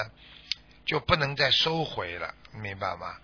[0.86, 3.16] 就不能再收回了，明白吗？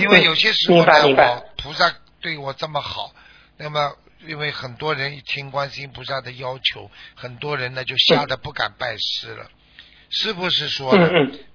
[0.00, 3.14] 因为有些时候呢，我菩萨对我这么好，
[3.56, 3.96] 那么
[4.26, 9.50] 因为很多人一听观世音菩萨的要求，很多人呢就吓得不敢拜师了。
[10.10, 10.94] 是不是说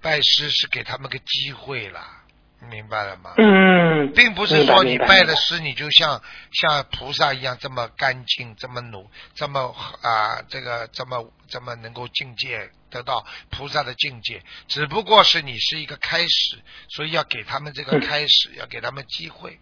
[0.01, 2.22] 拜师是给他们个机会了？
[2.69, 3.33] 明白了吗？
[3.37, 14.41] 嗯，并不是说你拜了师，你就像像菩萨一样这么干净、这么努、这么啊这个这么这么能够境界得到菩萨的境界。
[14.67, 16.57] 只不过是你是一个开始，
[16.89, 19.59] 所以要给他们这个开始，要给他们机会。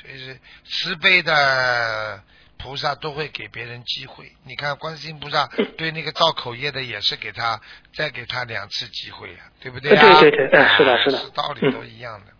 [0.00, 2.22] 所以是慈悲的
[2.58, 4.32] 菩萨都会给别人机会。
[4.44, 5.46] 你看观世音菩萨
[5.78, 7.60] 对那个造口业的也是给他
[7.94, 10.20] 再给他两次机会呀，对不对啊？
[10.20, 12.33] 对对对，是的，是的，道理都一样的。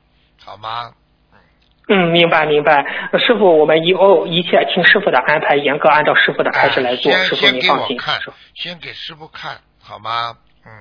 [0.44, 0.92] 好吗？
[1.86, 2.82] 嗯，明白明白。
[3.18, 7.12] 师傅，我们以后一切听师傅的安排，严格按照师傅的开始来做。
[7.12, 7.98] 师傅，你放心。
[8.54, 10.38] 先给师傅看好吗？
[10.64, 10.72] 嗯。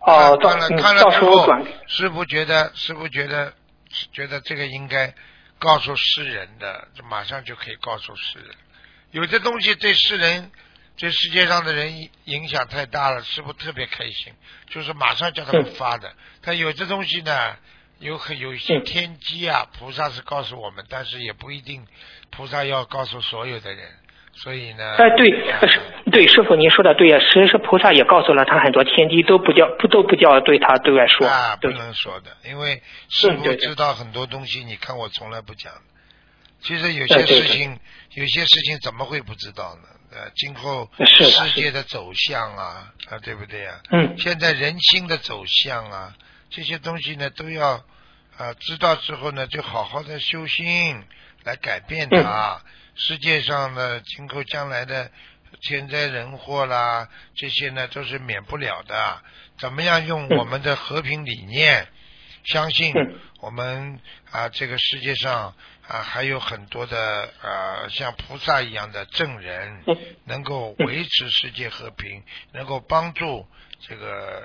[0.00, 1.46] 哦，看了看了之后，
[1.86, 3.52] 师傅觉得师傅觉得
[4.12, 5.14] 觉得这个应该
[5.60, 8.48] 告诉世人的，马上就可以告诉世人。
[9.12, 10.50] 有些东西对世人、
[10.98, 11.92] 对世界上的人
[12.24, 14.32] 影响太大了，师傅特别开心，
[14.68, 16.12] 就是马上叫他们发的。
[16.42, 17.56] 他有些东西呢。
[17.98, 21.86] 有很有一些天机啊，菩萨是告诉我们，但是也不一定，
[22.30, 23.88] 菩萨要告诉所有的人，
[24.34, 24.94] 所以呢。
[24.96, 25.30] 哎，对，
[25.68, 25.80] 师
[26.12, 31.26] 对师傅您说的对呀，其实菩萨也告诉了他很多天机，都不叫不都不叫对他对外说。
[31.26, 35.72] 啊，不能说的，因为师傅知道很多东西，你看我从来不讲。
[36.60, 37.78] 其实有些事情，
[38.14, 39.88] 有些事情怎么会不知道呢？
[40.12, 43.80] 呃，今后世界的走向啊，啊，对不对呀？
[43.90, 44.14] 嗯。
[44.16, 46.14] 现在人心的走向啊，
[46.54, 47.84] 这些东西呢，都要。
[48.36, 51.04] 啊，知道之后呢，就好好的修心
[51.44, 52.60] 来改变它。
[52.96, 55.08] 世界上的今后将来的
[55.60, 59.22] 天灾人祸啦，这些呢都是免不了的。
[59.58, 61.86] 怎么样用我们的和平理念？
[62.42, 62.92] 相信
[63.38, 64.00] 我们
[64.32, 65.54] 啊，这个世界上
[65.86, 69.84] 啊还有很多的啊像菩萨一样的证人，
[70.24, 73.46] 能够维持世界和平，能够帮助
[73.86, 74.42] 这个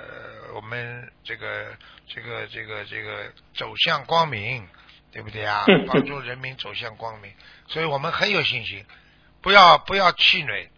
[0.56, 1.68] 我们这个。
[2.12, 4.68] 这个这个这个走向光明，
[5.12, 5.64] 对不对啊？
[5.86, 7.32] 帮助人民走向光明，
[7.68, 8.84] 所以我们很有信心。
[9.44, 10.70] 不要不要气馁，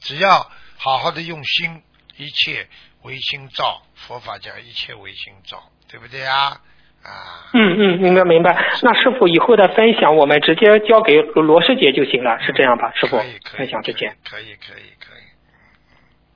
[0.00, 1.80] 只要好好的用心，
[2.16, 2.66] 一切
[3.02, 3.82] 唯心造。
[3.94, 6.60] 佛法讲一切唯心造，对不对啊？
[7.04, 7.46] 啊。
[7.54, 8.52] 嗯嗯，明白明白。
[8.82, 12.92] 那师傅以后的分享，我们直接交给罗师姐就行了，是这样吧？
[12.96, 13.16] 师傅
[13.56, 14.16] 分享之前。
[14.28, 15.01] 可以可以可以。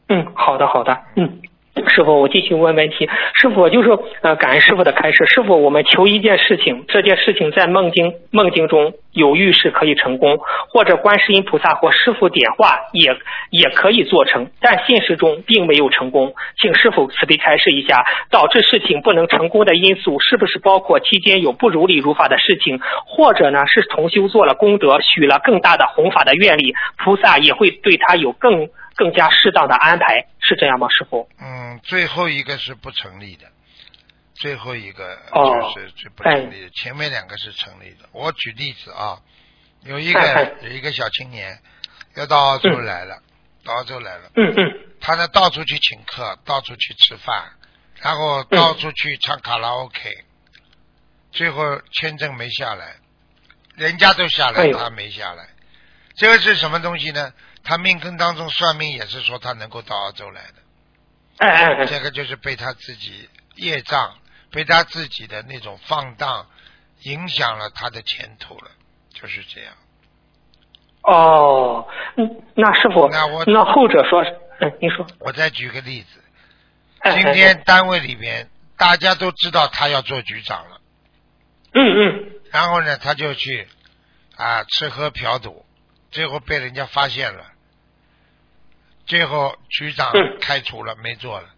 [0.08, 1.40] 嗯，好的好的，嗯。
[1.88, 3.06] 师傅，我继续问问题。
[3.34, 3.90] 师傅，就是
[4.22, 5.26] 呃，感恩师傅的开示。
[5.26, 10.38] 师傅，我们求一件事情，这件事情在梦境梦境中有预示可以成功，
[10.70, 13.14] 或者观世音菩萨或师傅点化也
[13.50, 16.32] 也可以做成，但现实中并没有成功。
[16.58, 26.72] 请师傅慈悲开示一下，导致事情不能成功的因素是不是包括期间有不如理如法的事情，或者呢是重修做了功德，许了更大的弘法的愿力，
[27.04, 28.70] 菩萨也会对他有更。
[28.96, 31.28] 更加适当的安排是这样吗，师傅？
[31.38, 33.46] 嗯，最后一个是不成立的，
[34.34, 38.08] 最后一个就是最不成立的，前面两个是成立的。
[38.12, 39.20] 我举例子啊，
[39.82, 41.58] 有一个有一个小青年
[42.16, 43.22] 要到澳洲来了，
[43.64, 47.52] 到澳洲来了，嗯嗯，他呢到处去请客，到处去吃饭，
[48.00, 50.10] 然后到处去唱卡拉 OK，
[51.32, 52.96] 最后签证没下来，
[53.74, 55.46] 人家都下来，他没下来，
[56.16, 57.32] 这个是什么东西呢？
[57.68, 60.54] 他命根当中算命也是说他能够到澳洲来的，
[61.38, 64.16] 哎哎哎，这个就是被他自己业障，
[64.52, 66.46] 被他自己的那种放荡
[67.02, 68.70] 影响了他的前途了，
[69.12, 69.72] 就是这样。
[71.02, 74.22] 哦，嗯，那师傅，那我那后者说，
[74.60, 75.04] 嗯，你说。
[75.18, 76.22] 我再举个例子，
[77.02, 78.48] 今天单位里边
[78.78, 80.80] 大家都知道他要做局长了，
[81.74, 83.66] 嗯嗯，然后呢，他就去
[84.36, 85.66] 啊吃喝嫖赌，
[86.12, 87.54] 最后被人家发现了。
[89.06, 91.48] 最后局长开除了，没做了，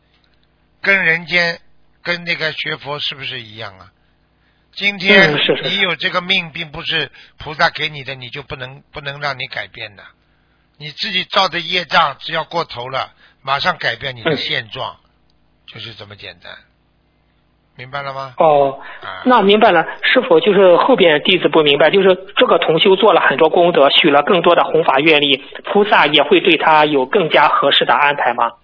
[0.82, 1.60] 跟人间
[2.02, 3.92] 跟那个学佛是不是一样啊？
[4.72, 5.34] 今天
[5.64, 10.04] 你有这个命，并不是菩萨给你的，你就不能不能让你改变的。
[10.76, 15.00] 你自己造的业障，只要过头了，马上改变你的现状，
[15.66, 16.56] 就是这么简单，
[17.78, 18.34] 明白了吗？
[18.38, 28.54] 哦，啊，那明白了，师傅就是后边弟子不明白，就是这个同修做了很多功德，许了更多的弘法愿力，菩萨也会对他有更加合适的安排吗？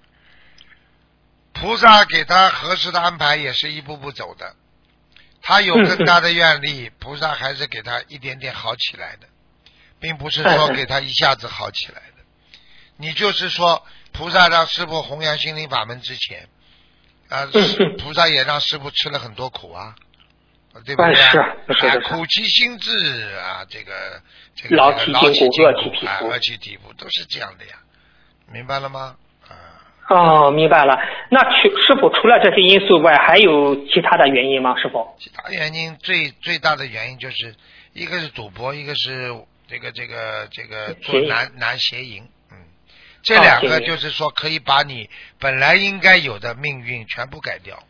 [1.52, 4.56] 菩萨给他合适的安排也是一步步走的，
[5.40, 9.28] 他有嗯更大的愿力，菩萨还是给他一点点好起来的，
[10.00, 12.24] 并不是说给他一下子好起来的。
[12.96, 13.80] 你就是说，
[14.12, 16.48] 菩萨让师傅弘扬心灵法门之前，
[17.28, 17.46] 啊，
[17.98, 19.94] 菩萨也让师傅吃了很多苦啊，
[20.84, 21.38] 对不对哎是
[21.80, 22.90] 是是苦其心志
[23.38, 23.92] 啊，这个
[24.54, 27.72] 这个劳这个其筋骨筋饿其体肤啊饿其体肤都是这样的呀，
[28.52, 29.16] 明白了吗？
[29.48, 29.54] 啊。
[30.10, 30.98] 哦，明白了。
[31.30, 34.76] 那去师傅除了这些因素外，还有其他的原因吗？
[34.76, 35.16] 师傅？
[35.18, 37.54] 其他原因最最大的原因就是
[37.94, 39.34] 一个是赌博，一个是
[39.66, 42.28] 这个这个这个做男男邪淫，嗯，
[43.24, 45.08] 这两个就是说可以把你
[45.38, 47.82] 本来应该有的命运全部改掉。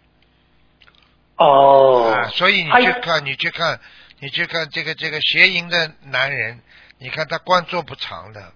[1.37, 3.80] 哦，啊，所以你去看，你去看，
[4.20, 6.61] 你去看这个这个邪淫的男人，
[6.99, 8.53] 你看他官做不长的，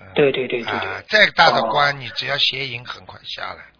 [0.00, 0.06] 嗯。
[0.14, 0.72] 对对对对对。
[0.72, 1.68] 啊，再大的哦。
[1.70, 3.75] 官，你只要邪淫很快下来，嗯，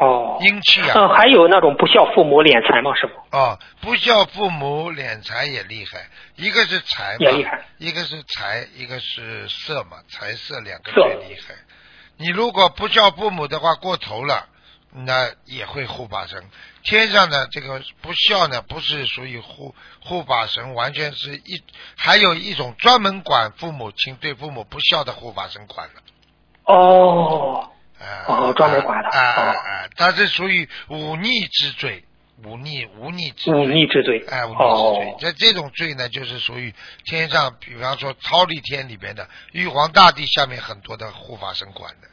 [0.00, 2.94] 哦，阴气啊，嗯，还有那种不孝父母敛财吗？
[2.94, 3.36] 师傅？
[3.36, 11.54] 哦，不孝父母敛财也厉害，一个是财嘛也厉害，一个是财，一个是色嘛，财色两个色最厉害。
[12.16, 14.48] 你如果不孝父母的话，过头了，
[14.92, 16.42] 那也会护法神。
[16.84, 21.62] 天上的这个不孝呢，不是属于护护法神，完全是一
[21.96, 25.94] 还有一种专门管父母亲对父母不孝的护法神管了。
[26.64, 27.71] 哦，啊
[28.26, 29.54] 哦专门管的啊啊！
[29.96, 32.04] 他是属于忤逆之罪，
[32.44, 33.54] 忤逆忤逆之罪。
[33.54, 34.24] 忤逆之罪。
[34.28, 36.72] 哎，忤逆之罪哦，，这这种罪呢，就是属于
[37.04, 42.08] 天上，比方说忉利天里边的玉皇大帝下面很多的护法神管的。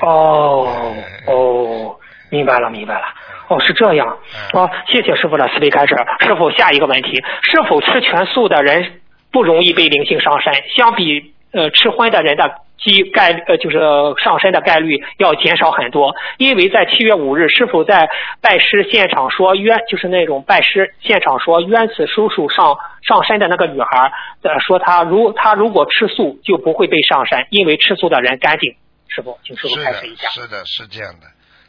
[0.00, 0.94] 哦
[1.26, 1.96] 哦，
[2.30, 3.06] 明白了明白了。
[3.48, 4.18] 哦，是这样。
[4.52, 5.94] 哦，谢谢师傅的慈悲开示。
[6.20, 9.00] 师傅，下一个问题：是否吃全素的人
[9.30, 10.52] 不容易被灵性伤身？
[10.76, 13.78] 相比呃吃荤的人的机概呃就是
[14.22, 16.14] 上身的概率要减少很多。
[16.38, 18.08] 因为在七月五日，师傅在
[18.40, 22.76] 拜师现场说冤，就是那种拜师现场说冤死叔叔上
[23.06, 24.12] 上身的那个女孩，
[24.42, 28.74] 呃说她如她如果吃素就不会被上身，因为吃素的人干净。
[29.08, 31.26] 师傅，请师傅是的开示一下。，是的，是这样的。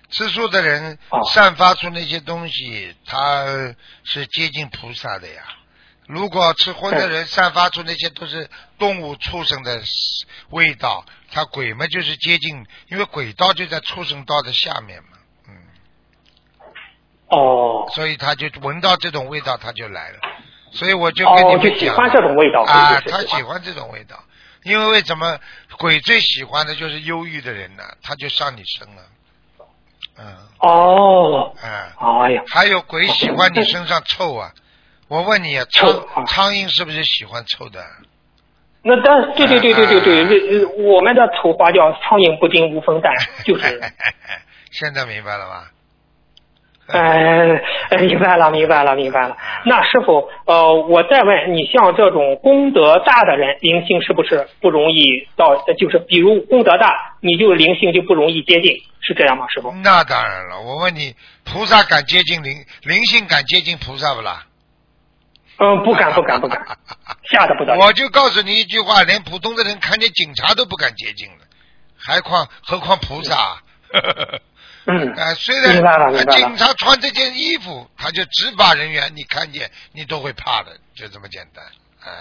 [0.10, 3.46] 吃素的人哦散发出那些东西，他
[4.04, 5.42] 是接近菩萨的呀。
[6.08, 9.82] 如果吃荤的人散发出那些都是动物畜生的
[10.50, 15.56] 味道，他鬼嘛就是接近，因为鬼道就在畜生道的下面嘛，嗯，
[17.28, 17.90] 哦。
[17.94, 20.20] 所以他就闻到这种味道他就来了。
[20.72, 24.22] 所以我就跟你哦，们讲，就喜欢这种味道，啊，他喜欢这种味道，
[24.64, 25.40] 因为为什么
[25.78, 27.84] 鬼最喜欢的就是忧郁的人呢？
[28.02, 29.04] 他就上你身了，
[30.18, 34.52] 嗯，哦，啊，哎呀，还有鬼喜欢你身上臭啊！
[35.08, 37.84] 我问你啊，臭啊苍苍蝇是不是喜欢臭的？
[38.84, 43.14] 那但对对对对对对，我们的土话叫苍蝇不叮无缝蛋，
[43.46, 43.80] 就是，
[44.72, 45.70] 现在明白了吧？
[46.88, 49.38] 哎，呃明白了明白了明白了。
[49.66, 55.64] 那师傅，呃，我再问你，像这种功德大的人，灵性是不是不容易到？
[55.66, 59.72] 呃就是比如功德大，你就灵性就不容易接近，是这样吗，师傅？
[59.82, 62.52] 那当然了，我问你，菩萨敢接近灵
[62.84, 64.44] 灵性敢接近菩萨不啦？
[65.60, 66.62] 嗯，不敢不敢不敢，
[67.30, 67.86] 吓得不得了。
[67.86, 71.46] 我就告诉你一句话，连普通的人看见警察都不敢接近了，
[71.98, 73.62] 还况何况菩萨？
[74.86, 81.64] 嗯， 呃，虽然明白了明白了呃警察穿这件衣服，他就执法人员，你看见你都会怕的，就这么简单。
[82.04, 82.12] 哎、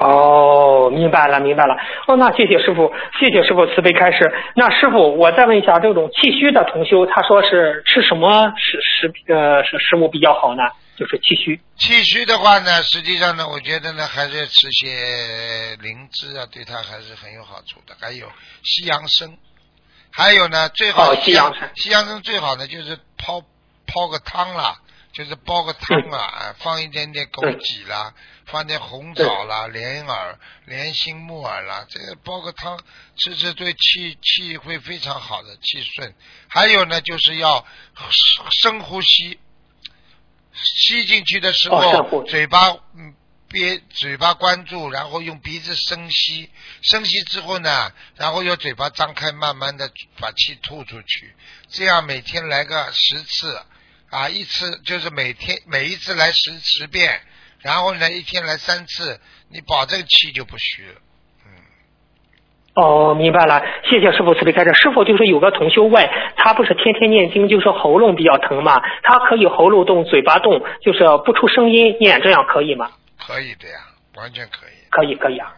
[0.00, 1.76] 哦，明白了，明白了。
[2.08, 4.32] 哦，那谢谢师傅，谢谢师傅慈悲开示。
[4.56, 10.62] 那师傅，我再问一下，这种气虚的同修，他说是吃什么食食呃食食物比较好呢？
[10.96, 11.60] 就是气虚。
[11.76, 17.96] 气虚的话呢，实际上呢，我觉得呢，还是吃些灵芝啊，对它还是很有好处的。
[18.00, 18.32] 还有
[18.62, 19.36] 西洋参，
[20.10, 23.42] 还有呢，最好哦西洋参西洋参最好呢，就是泡
[23.86, 24.80] 泡个汤啦，
[25.12, 28.14] 就是煲个汤啊，啊放一点点枸杞啦，
[28.46, 32.80] 放点红枣啦、莲耳、莲心木耳啦，这个煲个汤
[33.16, 36.14] 吃吃，对气气会非常好的，气顺。
[36.48, 37.66] 还有呢，就是要
[38.62, 39.38] 深呼吸。
[40.62, 41.68] 吸进去的时
[42.02, 43.14] 候，嘴巴嗯
[43.48, 46.50] 憋嘴巴关住，然后用鼻子深吸，
[46.82, 51.34] 深吸之后呢，然后用嘴巴张开，慢慢的把气吐出去，
[51.68, 53.62] 这样每天来个十次，
[54.10, 57.22] 啊，一次就是每天每一次来十十遍，
[57.60, 61.00] 然后呢一天来三次，你保证气就不虚了。
[62.76, 64.74] 哦，明白了，谢谢师傅慈悲开示。
[64.74, 72.90] 师傅就是有个同修问，他不是天天念经，就是喉咙比较疼嘛，他可以喉咙动、嘴巴动，就是不出声音念，这样可以吗？
[73.26, 73.80] 可以的呀，
[74.18, 74.76] 完全可以。
[74.90, 75.55] 可以，可以啊。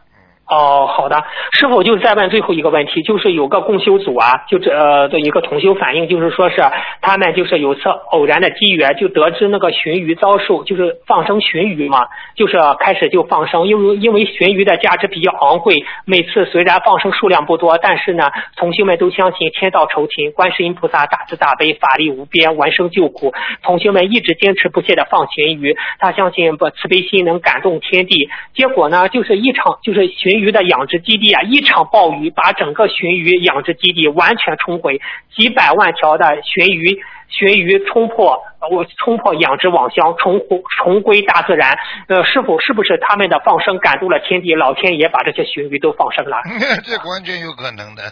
[0.48, 6.56] 哦，好的，师傅就再问最后一个问题，就是有个共修组啊，就这呃的一个同修反映，就是说是
[7.02, 7.82] 他们就是有次
[8.12, 18.24] 偶然的机缘，就得知那个鲟鱼遭受，就是放生鲟鱼嘛，就是开始就放生，因为因为鲟鱼的价值比较昂贵，每次虽然放生数量不多，但是呢，
[18.56, 30.37] 同修们都相信天道酬勤，观世音菩萨大慈大悲，法力无边，闻声救苦，同修们一直坚持不懈的放鲟鱼，他相信不慈悲心能感动天地，结果呢，就是一场就是鲟。
[30.38, 35.00] 鱼的养殖基地啊，一场暴雨把整个鲟鱼养殖基地完全冲毁，
[35.34, 41.78] 几百万条的鲟鱼鲟鱼冲破我冲破养殖网箱，重回重归大自然。
[42.08, 46.38] 呃，是否是不是他们的放生感动了天地，老天爷把这些鲟鱼都放生了？
[46.84, 48.02] 这完全有可能的，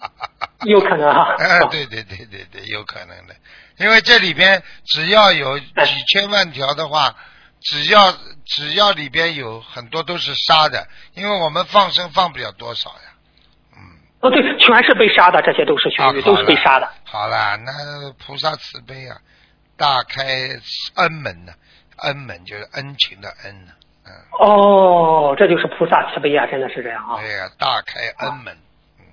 [0.66, 1.36] 有可能哈。
[1.70, 3.34] 对对对对对，有可能的，
[3.78, 5.66] 因为这里边只要有几
[6.12, 7.14] 千万条的话。
[7.60, 8.12] 只要
[8.46, 13.12] 只要里边有很多都是杀的，因为我们放生放不了多少呀。
[13.76, 13.78] 嗯。
[14.20, 16.88] 哦，对，全是被杀的，这些都是全鱼，都是被杀的。
[17.04, 19.18] 好了，那菩萨慈悲啊，
[19.76, 20.22] 大开
[20.96, 21.52] 恩门呢，
[21.98, 23.72] 恩门就是恩情的恩呢。
[24.06, 24.12] 嗯。
[24.40, 27.20] 哦，这就是菩萨慈悲啊，真的是这样啊。
[27.20, 28.56] 对呀，大开恩门。
[28.98, 29.04] 嗯。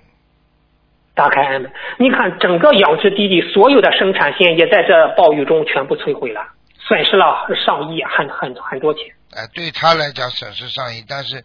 [1.14, 6.54] 大开恩门，你看整个养殖基地所有的生产线也在这暴雨中全部摧毁了。
[6.88, 9.04] 损失了上亿，很很很多钱。
[9.36, 11.44] 哎，对他来讲损失上亿，但是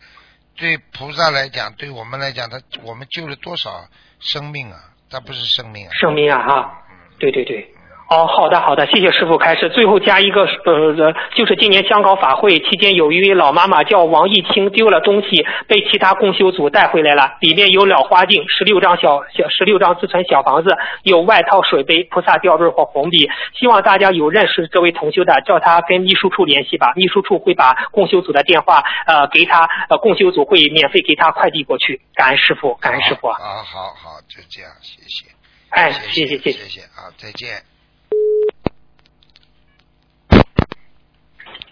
[0.56, 3.86] 对菩萨来讲，对我们来讲，他我们救了多少
[4.20, 4.80] 生命啊？
[5.10, 6.42] 他不是生命啊，生命啊！
[6.42, 6.82] 哈，
[7.20, 7.72] 对对对。
[8.10, 9.70] 哦，好的好的，谢谢师傅开示。
[9.70, 17.38] 最后加一个呃，就是今年香港法会期间，有一位老妈妈叫王艺清，丢了东西，被其他共修组带回来了。
[17.40, 23.30] 里面有老花镜，十六张小小十六张自存小房子，有外套、水杯、菩萨吊坠或红笔。
[23.58, 32.02] 希望大家有认识这位同修的，叫他跟秘书处联系吧，秘书处会把共修组的电话呃给他，呃共修组会免费给他快递过去。
[32.14, 33.28] 感恩师傅，感恩师傅。
[33.30, 35.32] 啊，好好，就这样，谢谢。
[35.70, 37.73] 哎，谢谢谢谢谢，啊，再见。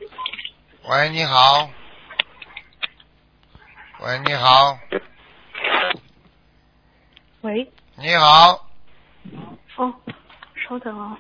[0.02, 1.70] 喂，你好。
[4.00, 4.80] 喂，你好。
[7.42, 7.72] 喂。
[7.98, 8.68] 你好。
[9.76, 9.94] 哦，
[10.56, 11.18] 稍等啊。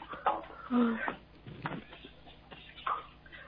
[0.72, 0.98] 嗯。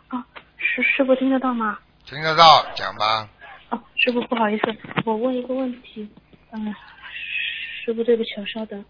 [0.10, 0.24] 啊，
[0.58, 1.80] 师师傅听得到吗？
[2.06, 3.28] 听得到，讲吧。
[3.70, 6.08] 哦，师傅不好意思，我问一个问题。
[6.52, 6.76] 嗯，
[7.84, 8.86] 师傅对不起，稍等。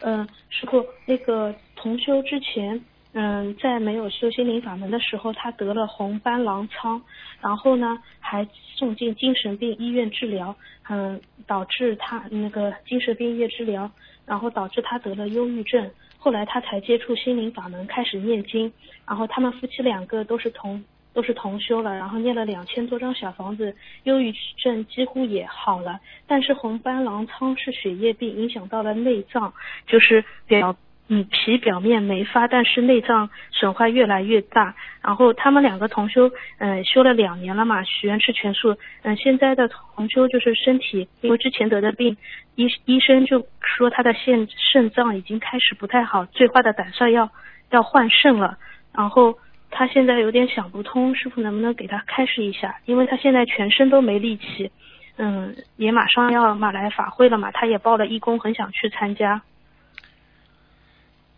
[0.00, 2.82] 嗯，师傅，那个同修之前。
[3.16, 7.00] 嗯，在没有修心灵法门的时候，他得了红斑狼疮，
[7.40, 8.44] 然后呢，还
[8.76, 10.52] 送进精神病医院治疗，
[10.90, 13.88] 嗯，导致他那个精神病医院治疗，
[14.26, 15.88] 然后导致他得了忧郁症。
[16.18, 18.72] 后来他才接触心灵法门，开始念经。
[19.06, 26.00] 然后他们夫妻两个都是同都是同修了，然后念了两千多张小房子，忧郁症几乎也好了。
[26.26, 29.54] 但是红斑狼疮是血液病，影响到了内脏，
[29.86, 30.76] 就是表。
[31.08, 34.74] 嗯，皮表面没发，但是内脏损坏越来越大。
[35.02, 38.76] 然后他们两个同修，嗯，修了两年了嘛，许愿吃全素。
[39.02, 42.16] 嗯，现在的同修就是身体，因为之前得的病，
[42.54, 47.30] 医医生就说他的肾肾脏已经开始不太好，最坏的打算要
[47.70, 48.56] 要换肾了。
[48.94, 49.36] 然后
[49.70, 52.76] 他现在有点想不通，师傅能不能给他开示一下？
[52.86, 54.70] 因为他现在全身都没力气，
[55.18, 59.42] 嗯，也马上要马来法会了嘛，他也报了义工，很想去参加。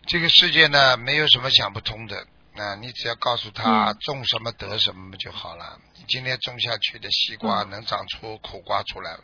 [0.07, 2.25] 这个世界呢，没有什么想不通的。
[2.55, 5.77] 那你只要告诉他种什么得什么就好了。
[5.97, 9.23] 你今天种下去的西瓜能长出苦瓜出来了，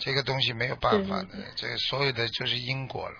[0.00, 1.28] 这个东西没有办法的。
[1.54, 3.16] 这个所有的就是因果了。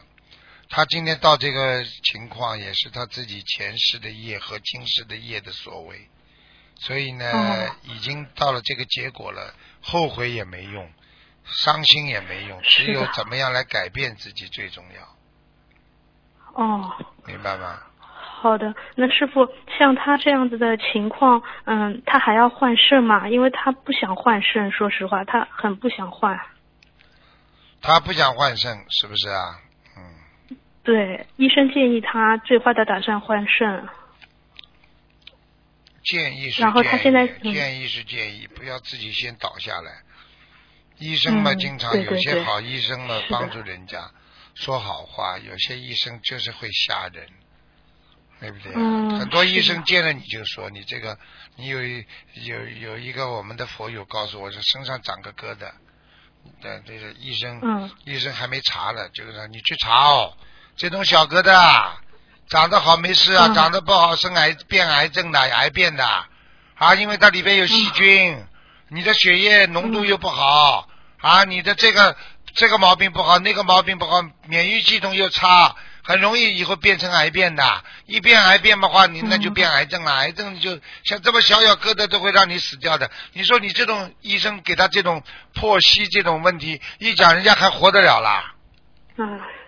[0.69, 6.09] 他今天到这个情况，也是他自己前世的业和今世的业的所为。
[6.81, 10.93] 所以呢，已经到了这个结果了，后悔也没用，
[11.45, 15.17] 伤心也没用，只有怎么样来改变自己最重要。
[16.55, 16.93] 哦，
[17.27, 17.79] 明白吗？
[17.99, 19.49] 好的，那师傅
[19.79, 23.29] 像他这样子的情况，嗯，他还要换肾吗？
[23.29, 26.39] 因为他不想换肾，说实话，他很不想换。
[27.81, 29.61] 他不想换肾，是不是啊？
[29.97, 30.57] 嗯。
[30.83, 33.89] 对，医生建议他最坏的打算换肾。
[36.05, 39.93] 建议是然后他现在建议是建议，不要自己先倒下来。
[40.99, 43.99] 医生嘛，经常有些好医生嘛，帮助人家。
[44.55, 47.27] 说好话，有些医生就是会吓人，
[48.41, 48.73] 对不对？
[49.19, 51.19] 很多医生见了你就说你这个，
[51.57, 55.71] 你有有有一个我们的佛友告诉我说身上长个疙瘩，
[56.63, 60.37] 但，这个医生，嗯医生还没查呢，就是说你去查哦。
[60.77, 61.93] 这种小疙瘩
[62.49, 66.05] 长得好没事啊，嗯长得不好生癌变癌症的，癌变的
[66.75, 68.45] 啊，因为它里边有细菌，
[68.89, 70.89] 你的血液浓度又不好
[71.19, 72.17] 啊，你的这个
[72.55, 75.75] 这个毛病不好，那个毛病不好，免疫系统又差。
[76.05, 77.63] 很容易以后变成癌变的，
[78.07, 80.13] 一变癌变的话，你那就变癌症了。
[80.17, 83.09] 癌症就像这么小小疙瘩都会让你死掉的。
[83.35, 85.23] 你说你这种医生给他这种
[85.55, 88.53] 破析这种问题一讲，人家还活得了啦？
[89.17, 89.23] 啊，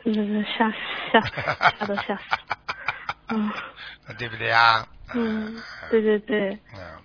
[0.05, 0.68] 嗯，吓
[1.12, 2.22] 吓吓都吓死。
[3.30, 3.53] 嗯
[4.18, 4.85] 对不对呀？
[5.14, 6.59] 嗯，对对对，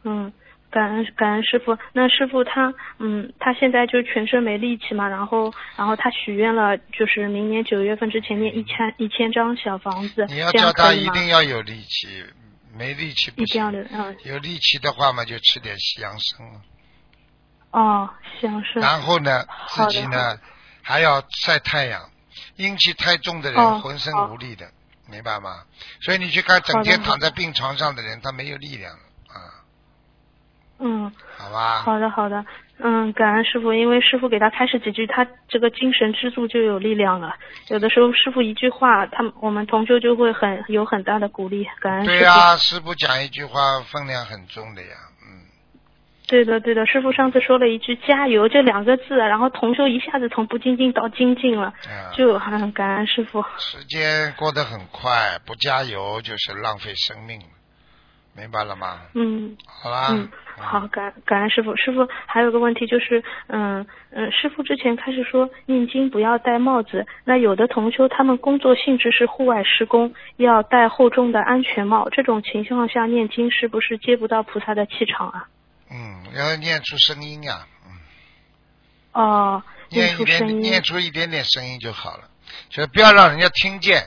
[0.04, 0.34] 嗯，嗯，
[0.72, 1.78] 感恩感恩师傅。
[1.92, 11.10] 那师傅他嗯，他现在就全身没力气嘛，然后然后他许愿了，就是明年九月份之前念一千一千张小房子，你要叫他一？
[11.10, 12.24] 定要有力气，
[12.78, 14.16] 没力气不一定要行。
[14.26, 16.48] 有力气的话嘛，就吃点西洋参
[17.72, 18.08] 哦，
[18.40, 18.84] 西洋参。
[18.84, 20.38] 然后呢，自己呢
[20.84, 22.00] 还要晒太阳，
[22.58, 24.70] 阴气太重的人哦浑身无力的，
[25.10, 25.64] 明白吗？
[26.02, 29.00] 所以你去看整天躺在病床上的人，他没有力量啊，
[30.80, 31.82] 嗯，好吧？
[31.84, 32.46] 好的好的，
[32.80, 37.36] 嗯，感恩师傅，因为师傅给他开始几句，他这个精神支柱就有力量了。
[37.68, 41.68] 有的时候师傅一句话，他们我们同修就会很有很大的鼓励。
[41.82, 42.18] 感恩师傅。
[42.18, 45.44] 对呀、师傅讲一句话分量很重的呀，嗯，
[46.28, 53.44] 对的对的，师傅上次说了一句“加油”这两个字，然后同修一下子从不精进到精进了，啊就很感恩师傅。
[53.58, 57.48] 时间过得很快，不加油就是浪费生命了，
[58.40, 59.02] 明白了吗？
[59.14, 59.58] 嗯。
[59.66, 61.76] 好啦，嗯，好，感感恩师傅。
[61.76, 75.48] 师傅还有个问题就是，嗯嗯，师傅之前开始说念经不要戴帽子，那有的同修他们工作性质是户外施工，要戴厚重的安全帽，这种情况下念经是不是接不到菩萨的气场啊？
[75.92, 77.92] 嗯，要念出声音呀，嗯，
[79.14, 82.24] 哦，念出声音点念出一点点声音就好了，
[82.70, 84.04] 就不要让人家听见。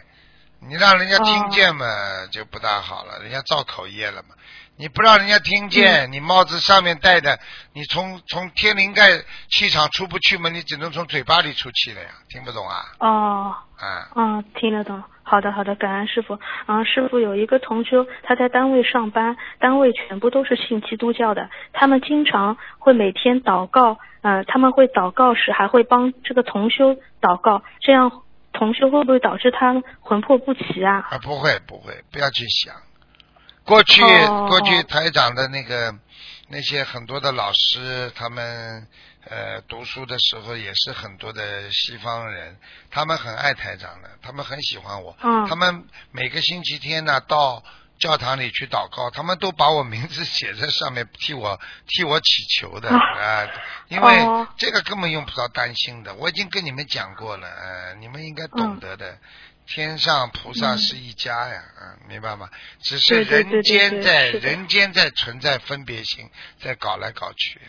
[0.68, 1.84] 你让人家听见嘛，
[2.30, 4.34] 就不大好了，人家造口业了嘛。
[4.78, 7.38] 你不让人家听见，嗯你帽子上面戴的，
[7.74, 12.84] 你从从天灵盖气场出不去嘛，你只能从嘴巴里出气了呀，听不懂啊？
[12.98, 13.54] 哦。
[13.78, 15.02] 啊，嗯，听得懂。
[15.24, 16.38] 好的，好的，感恩师傅。
[16.66, 28.22] 嗯，师傅有一个同修，他在单位上班，单位全部都是信基督教的，他们经常会每天祷告，嗯、他们会祷告时还会帮这个同修祷告，这样
[28.53, 31.07] 同修会不会导致他魂魄不齐啊？
[31.11, 32.74] 啊，不会不会，不要去想。
[33.64, 35.94] 过去、哦过去台长的那个
[36.48, 38.86] 那些很多的老师，他们
[39.28, 42.57] 呃读书的时候也是很多的西方人，
[42.90, 47.62] 他们很爱台长的，他们很喜欢我，嗯他们每个星期天呢到
[48.03, 53.48] 教堂里去祷告，他们都把我名字写在上面， 替我替我祈求的啊、啊
[53.86, 59.18] 因为哦这个根本用不着担心的，我已经跟你们讲过了，呃，你们应该懂得的。
[59.64, 62.50] 天上菩萨是一家呀，嗯，明白吗？
[62.80, 66.28] 只是人间在人间在存在分别心，
[66.61, 67.61] 在搞来搞去，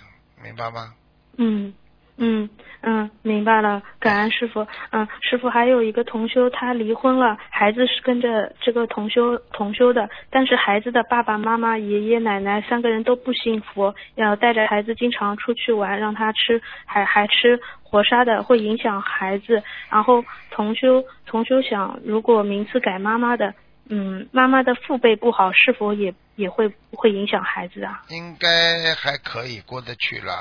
[0.41, 0.95] 明白吗？
[1.37, 1.73] 嗯
[2.17, 2.47] 嗯
[2.81, 4.67] 嗯，明白了，感恩师傅。
[4.91, 19.63] 嗯，师傅还有一个同修，他离婚了，孩子是跟着这个同修同修的，但是孩子的爸爸妈妈、爷爷奶奶三个人都不幸福，要带着孩子经常出去玩，让他吃还还吃活杀的，会影响孩子。
[19.89, 23.53] 然后同修同修想，如果名字改妈妈的，
[23.89, 28.03] 嗯，妈妈的父辈不好，是否也也会会影响孩子啊？
[28.09, 30.33] 应该还可以过得去了，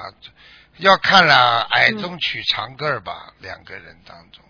[0.79, 1.99] 要看了矮嗯。
[2.01, 4.45] 中取长个儿吧，两个人当中，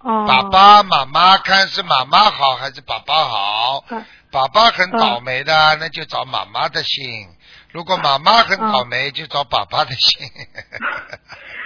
[0.00, 3.84] 哦，爸爸妈妈看是妈妈好还是爸爸好？
[3.90, 4.04] 嗯。
[4.32, 7.26] 爸爸很倒霉的，那就找妈妈的姓；
[7.72, 10.30] 如果妈妈很倒霉，就找爸爸的姓。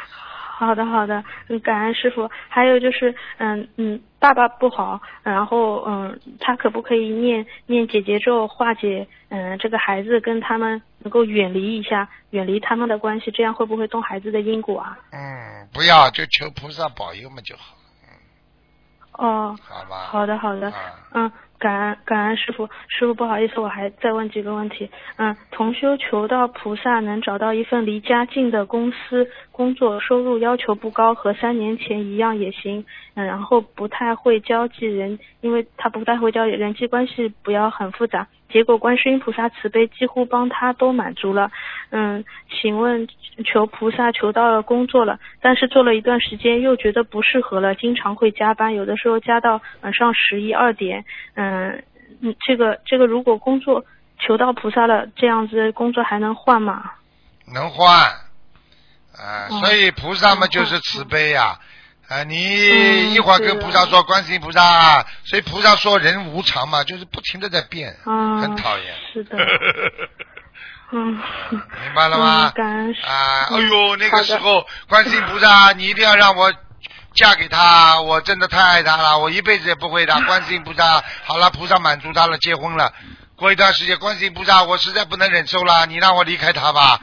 [0.67, 2.31] 好的，好的，嗯，感恩师傅。
[2.49, 14.99] 还有就是，嗯嗯，爸爸不好，然后嗯，他可不可以念念姐姐咒化解嗯这个孩子跟他们能够远离一下，远离他们的关系，这样会不会动孩子的因果啊？
[15.13, 17.75] 嗯，不要就求菩萨保佑嘛就好，
[19.13, 19.97] 哦，好吧？
[20.11, 20.75] 好的，好的，啊
[21.13, 24.91] 嗯，感恩感恩师傅，师傅不好意思，我还再问几个问题。
[25.17, 32.85] 嗯，同修求到菩萨能找到一份离家近的公司工作，收入要求不高，和三年前一样也行。
[33.15, 38.27] 嗯，然后不太会交际人，因为他不太会交际，人际关系不要很复杂。
[38.49, 41.51] 结果观世音菩萨慈悲，几乎帮他都满足了。
[41.91, 43.09] 嗯，请问
[43.45, 51.05] 求菩萨求到了工作了，但是做了一段时间又觉得不适合了，经常会加班，有的时候加到晚上十一二点。
[51.35, 51.83] 嗯
[52.21, 53.85] 嗯，这个这个如果工作
[54.21, 56.93] 求到菩萨了，这样子工作还能换吗？
[57.53, 57.89] 能换，
[59.19, 61.59] 啊，哦所以菩萨嘛哦就是慈悲呀、啊。
[62.27, 68.95] 你嗯一会儿跟菩萨说观世音菩萨啊，所以菩萨说人无常嘛，就是不停的在变，啊很讨厌。
[69.13, 69.37] 是的
[70.93, 71.19] 嗯，
[71.51, 72.53] 明白了吗嗯？
[72.55, 76.53] 感恩啊，哎嗯呦，那个时候观世音菩萨，你一定要让我
[77.15, 80.15] 嫁给他，我真的太爱他了，我一辈子也不会的。
[80.27, 82.93] 观世音菩萨，好了，菩萨满足他了，结婚了。
[83.37, 87.01] 过一段时间，观世音菩萨，我实在不能忍受了，你让我离开他吧。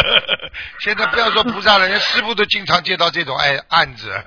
[0.80, 4.24] 现在不要说菩萨了，连师傅都经常接到这种哎案子，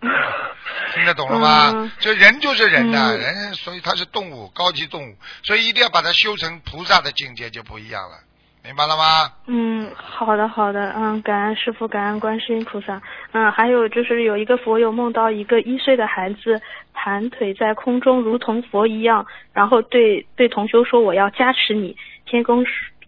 [0.94, 1.72] 听得懂了吗？
[1.74, 8.18] 嗯就人就是人呐、嗯人所以他是动物，高级动物，所以一定要把它修成菩萨的境界就不一样了，
[8.66, 9.30] 明白了吗？
[9.46, 13.00] 嗯，好的好的，嗯，感恩师傅，感恩观世音菩萨。
[13.30, 16.60] 嗯，还有就是有一个佛友梦到一个一岁的孩子
[16.92, 22.66] 盘腿在空中，如同佛一样，然后对对同修说：“我要加持你。”天空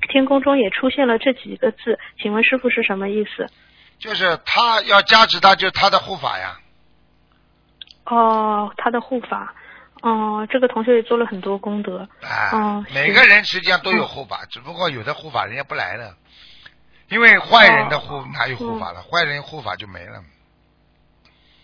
[0.08, 3.44] 天空中也出现了这几个字，请问师傅是什么意思？
[3.98, 6.56] 就是他要加持他，就是他的护法呀。
[8.04, 9.52] 哦，他的护法。
[10.02, 12.08] 哦，这个同学也做了很多功德。
[12.22, 16.14] 啊，哦每个人实际上都有护法，只不过有的护法人家不来了，
[17.08, 19.02] 因为坏人的护、哦哪有护法了？
[19.02, 20.22] 坏人护法就没了，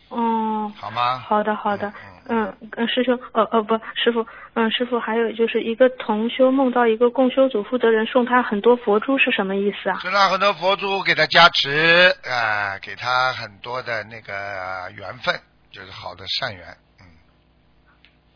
[0.09, 1.19] 哦，好吗？
[1.19, 1.93] 好的，好的。
[2.27, 2.57] 嗯，
[2.89, 9.99] 师兄，呃呃不，师傅，嗯，师傅，还有就是一个同修梦到一个共修组负责人送他很多佛珠是什么意思啊？
[9.99, 15.39] 送他很多佛珠给他加持，啊、给他很多的那个缘分，
[15.71, 16.84] 就是好的善缘，嗯，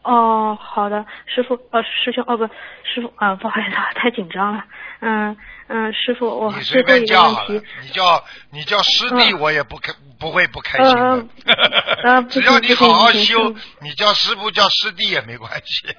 [0.02, 2.46] 哦，好的，师傅，呃，师兄，哦不，
[2.84, 4.64] 师傅啊、不好意思啊，太紧张了，
[5.00, 5.36] 嗯
[5.68, 9.40] 嗯，师傅，我你随便最后一个叫好了问题，，你叫你叫师弟，嗯。
[9.40, 10.94] 我也不开不会不开心
[12.30, 15.86] 只要你不行好好不行修，你叫师傅叫师弟也没关系。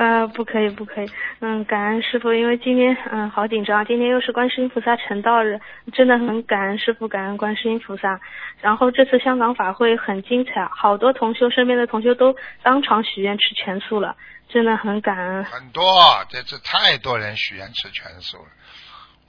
[0.00, 1.10] 呃，不可以，不可以。
[1.40, 5.60] 嗯，感恩师傅，因为今天嗯好紧张，今天又是观世音菩萨成道日，
[5.92, 8.18] 真的很感恩师傅，感恩观世音菩萨。
[8.62, 14.16] 然后这次香港法会很精彩，好多同修身边的同修都当场许愿吃全素了，
[14.48, 15.44] 真的很感恩。
[15.44, 15.84] 很多，
[16.30, 18.48] 这次太多人许愿吃全素了。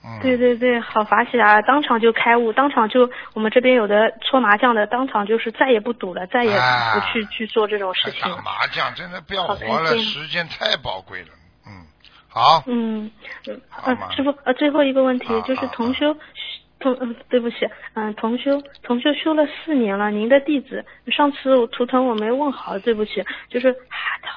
[0.04, 1.62] 嗯，对对对，好法喜啊！
[1.62, 8.42] 当场就开悟，当场就我们这边有的搓麻将的，当场就是再也不赌了，再也啊不去、去做这种事情打。
[8.42, 11.28] 麻将真的不要好活了，时间太宝贵了。
[11.68, 11.86] 嗯，
[12.28, 13.12] 好，嗯，
[13.48, 16.18] 嗯呃，师傅，呃，最后一个问题啊就是啊同修，
[16.82, 23.74] 同嗯，对不起，嗯，同修同修修了四年了，您的弟子，上次图腾我没问好，对不起，就是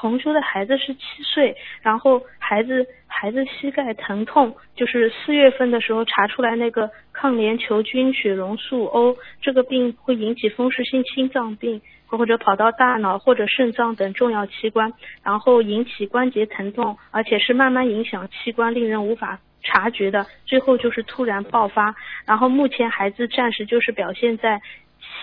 [0.00, 11.80] 同修的孩子是七岁，然后孩子孩子膝盖疼痛，就是四月份的时候查出来那个抗联球菌血容素 O 这个病会引起风湿性心脏病。
[12.06, 14.92] 或者跑到大脑或者肾脏等重要器官，
[15.24, 21.94] 然后引起关节疼痛，而且是慢慢影响器官，令人无法察觉的，最后就是突然爆发。
[22.26, 24.60] 然后目前孩子暂时就是表现在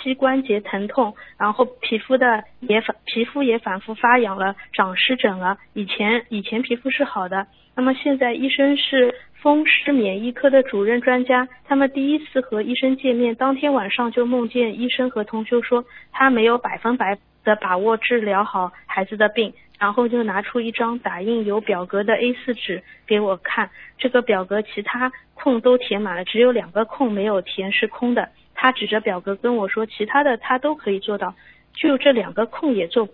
[0.03, 5.57] 膝关节疼痛，然后皮肤的也反皮肤也反复发痒了，长湿疹了。
[5.73, 19.51] 以前以前皮肤是好的，那么现在医生是风湿免疫科的主任专家，他们第一次和医生见面，当天晚上就梦见医生和同修说他没有百分百的把握治疗好孩子的病，
[19.81, 28.29] 然后就拿出一张打印有表格的 A 4纸给我看，这个表格其他空都填满了，只有两个空没有填是空的。
[28.53, 31.33] 他指着表格跟我说，其他的他都可以做到，
[31.73, 33.09] 就这两个空也做，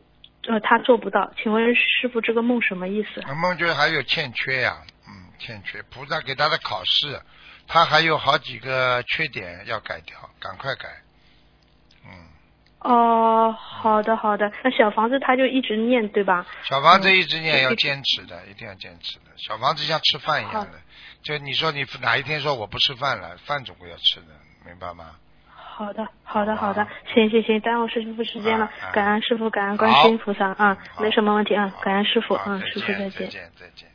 [0.45, 1.31] 呃，他做不到。
[1.41, 3.22] 请问师傅，这个梦什么意思？
[3.41, 4.76] 梦觉还有欠缺呀、
[5.07, 5.81] 嗯，欠缺。
[5.84, 7.18] 菩萨给他的考试，
[7.65, 10.89] 他还有好几个缺点要改掉，赶快改。
[12.79, 16.45] 嗯，哦，好的好的，那小房子他就一直念对吧？
[16.63, 19.25] 小房子一直念要嗯坚持的，一定要坚持的。
[19.37, 20.79] 小房子像吃饭一样的，
[21.21, 24.27] 就你说你哪一天说我不吃饭了，饭总归要吃的，
[24.65, 25.11] 明白吗？
[25.53, 32.97] 好的，好的，好的，行行行，耽误师傅时间了啊啊，感恩师傅，感恩观世音菩萨啊，没什么问题啊，感恩师傅，好嗯，师傅再。
[32.97, 33.86] 见再见再见。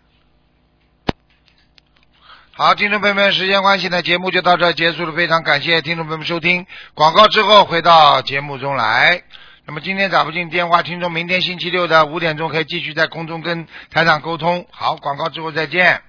[2.54, 5.12] 好，听众朋友们，时间关系呢，节目就到这结束了。
[5.12, 9.22] 非常感谢听众朋友们收听广告之后回到节目中来。
[9.64, 14.66] 那么今天打不进电话，听众明天星期六的五点钟可以继续在空中跟台长沟通。
[14.70, 16.02] 好，广告之后再见。